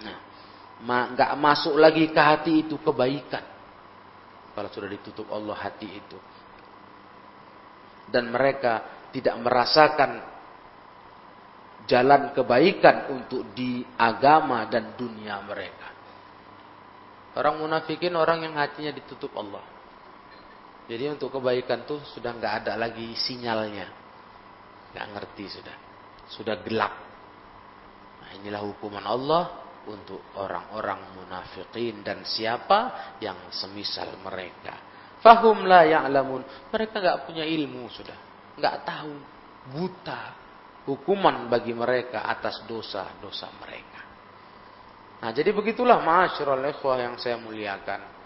Nah, 0.00 1.12
nggak 1.12 1.32
masuk 1.36 1.76
lagi 1.76 2.08
ke 2.08 2.20
hati 2.20 2.64
itu 2.64 2.80
kebaikan. 2.80 3.44
Kalau 4.56 4.68
sudah 4.72 4.88
ditutup 4.88 5.28
Allah 5.30 5.56
hati 5.56 5.88
itu. 5.88 6.18
Dan 8.10 8.32
mereka 8.34 9.06
tidak 9.14 9.38
merasakan 9.38 10.18
jalan 11.86 12.34
kebaikan 12.34 13.12
untuk 13.14 13.54
di 13.54 13.84
agama 13.94 14.66
dan 14.66 14.98
dunia 14.98 15.38
mereka. 15.46 15.88
Orang 17.38 17.62
munafikin 17.62 18.18
orang 18.18 18.42
yang 18.42 18.58
hatinya 18.58 18.90
ditutup 18.90 19.30
Allah. 19.38 19.62
Jadi 20.90 21.06
untuk 21.06 21.30
kebaikan 21.38 21.86
tuh 21.86 22.02
sudah 22.02 22.34
nggak 22.34 22.66
ada 22.66 22.74
lagi 22.74 23.14
sinyalnya. 23.14 23.86
Nggak 24.90 25.06
ngerti 25.14 25.44
sudah. 25.46 25.76
Sudah 26.26 26.58
gelap. 26.66 26.94
Nah, 28.18 28.30
inilah 28.34 28.58
hukuman 28.66 29.06
Allah 29.06 29.44
untuk 29.86 30.34
orang-orang 30.34 31.14
munafikin 31.14 32.02
dan 32.02 32.26
siapa 32.26 33.14
yang 33.22 33.54
semisal 33.54 34.18
mereka. 34.18 34.74
Fahum 35.22 35.62
la 35.62 35.86
ya'lamun. 35.86 36.42
Mereka 36.74 36.98
nggak 36.98 37.18
punya 37.22 37.46
ilmu 37.46 37.86
sudah. 37.86 38.18
nggak 38.58 38.76
tahu. 38.82 39.14
Buta. 39.70 40.22
Hukuman 40.90 41.46
bagi 41.46 41.70
mereka 41.70 42.26
atas 42.26 42.66
dosa-dosa 42.66 43.46
mereka. 43.62 44.02
Nah 45.22 45.30
jadi 45.30 45.54
begitulah 45.54 46.02
ma'asyiral 46.02 46.66
ikhwah 46.66 46.98
yang 46.98 47.14
saya 47.14 47.38
muliakan. 47.38 48.19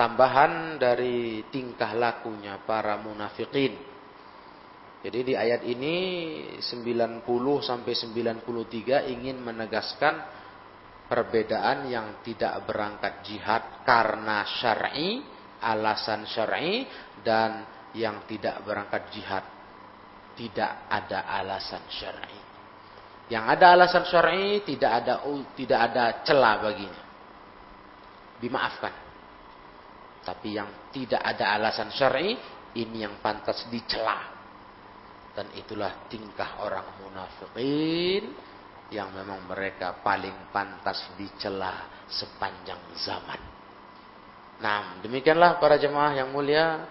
Tambahan 0.00 0.80
dari 0.80 1.44
tingkah 1.52 1.92
lakunya 1.92 2.56
para 2.64 2.96
munafikin 2.96 3.90
jadi 5.00 5.18
di 5.24 5.32
ayat 5.32 5.64
ini 5.64 5.96
90 6.60 7.24
sampai 7.64 7.92
93 7.96 9.16
ingin 9.16 9.40
menegaskan 9.40 10.14
perbedaan 11.08 11.88
yang 11.88 12.20
tidak 12.20 12.68
berangkat 12.68 13.24
jihad 13.24 13.80
karena 13.88 14.44
syar'i, 14.60 15.24
alasan 15.64 16.28
syar'i 16.28 16.84
dan 17.24 17.64
yang 17.96 18.28
tidak 18.28 18.60
berangkat 18.60 19.08
jihad 19.08 19.44
tidak 20.36 20.84
ada 20.92 21.24
alasan 21.32 21.84
syar'i. 21.88 22.40
Yang 23.32 23.44
ada 23.56 23.66
alasan 23.72 24.04
syar'i 24.04 24.60
tidak 24.68 24.92
ada 25.00 25.24
tidak 25.56 25.80
ada 25.80 26.04
celah 26.28 26.60
baginya. 26.60 27.04
Dimaafkan. 28.36 29.09
Tapi 30.20 30.58
yang 30.60 30.92
tidak 30.92 31.20
ada 31.24 31.56
alasan 31.56 31.88
syar'i 31.92 32.36
ini 32.76 33.02
yang 33.02 33.18
pantas 33.24 33.66
dicela 33.72 34.40
dan 35.34 35.46
itulah 35.56 36.06
tingkah 36.10 36.60
orang 36.66 37.00
munafikin 37.00 38.34
yang 38.90 39.14
memang 39.14 39.46
mereka 39.46 40.02
paling 40.02 40.50
pantas 40.50 41.14
dicela 41.14 42.06
sepanjang 42.10 42.82
zaman. 42.98 43.40
Nah, 44.60 45.00
demikianlah 45.00 45.56
para 45.62 45.78
jemaah 45.80 46.12
yang 46.18 46.34
mulia 46.34 46.84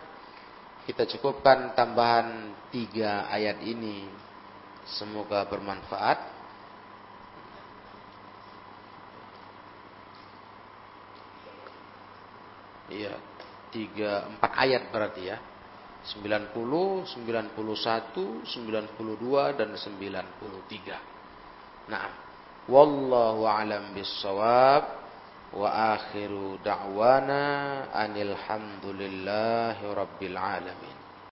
kita 0.89 1.05
cukupkan 1.05 1.77
tambahan 1.77 2.55
tiga 2.73 3.29
ayat 3.29 3.61
ini. 3.61 4.09
Semoga 4.89 5.45
bermanfaat. 5.45 6.38
Iya, 12.89 13.13
tiga, 13.69 14.25
empat 14.33 14.51
ayat 14.57 14.89
berarti 14.89 15.29
ya. 15.29 15.37
90, 16.09 16.55
91, 16.55 17.55
92 17.55 19.59
dan 19.59 19.69
93. 19.75 21.91
Nah, 21.91 22.07
wallahu 22.65 23.45
alam 23.45 23.93
bissawab 23.93 24.83
wa 25.49 25.97
akhiru 25.97 26.61
da'wana 26.61 27.41
anil 27.93 28.37
rabbil 29.81 30.37
alamin. 30.37 30.98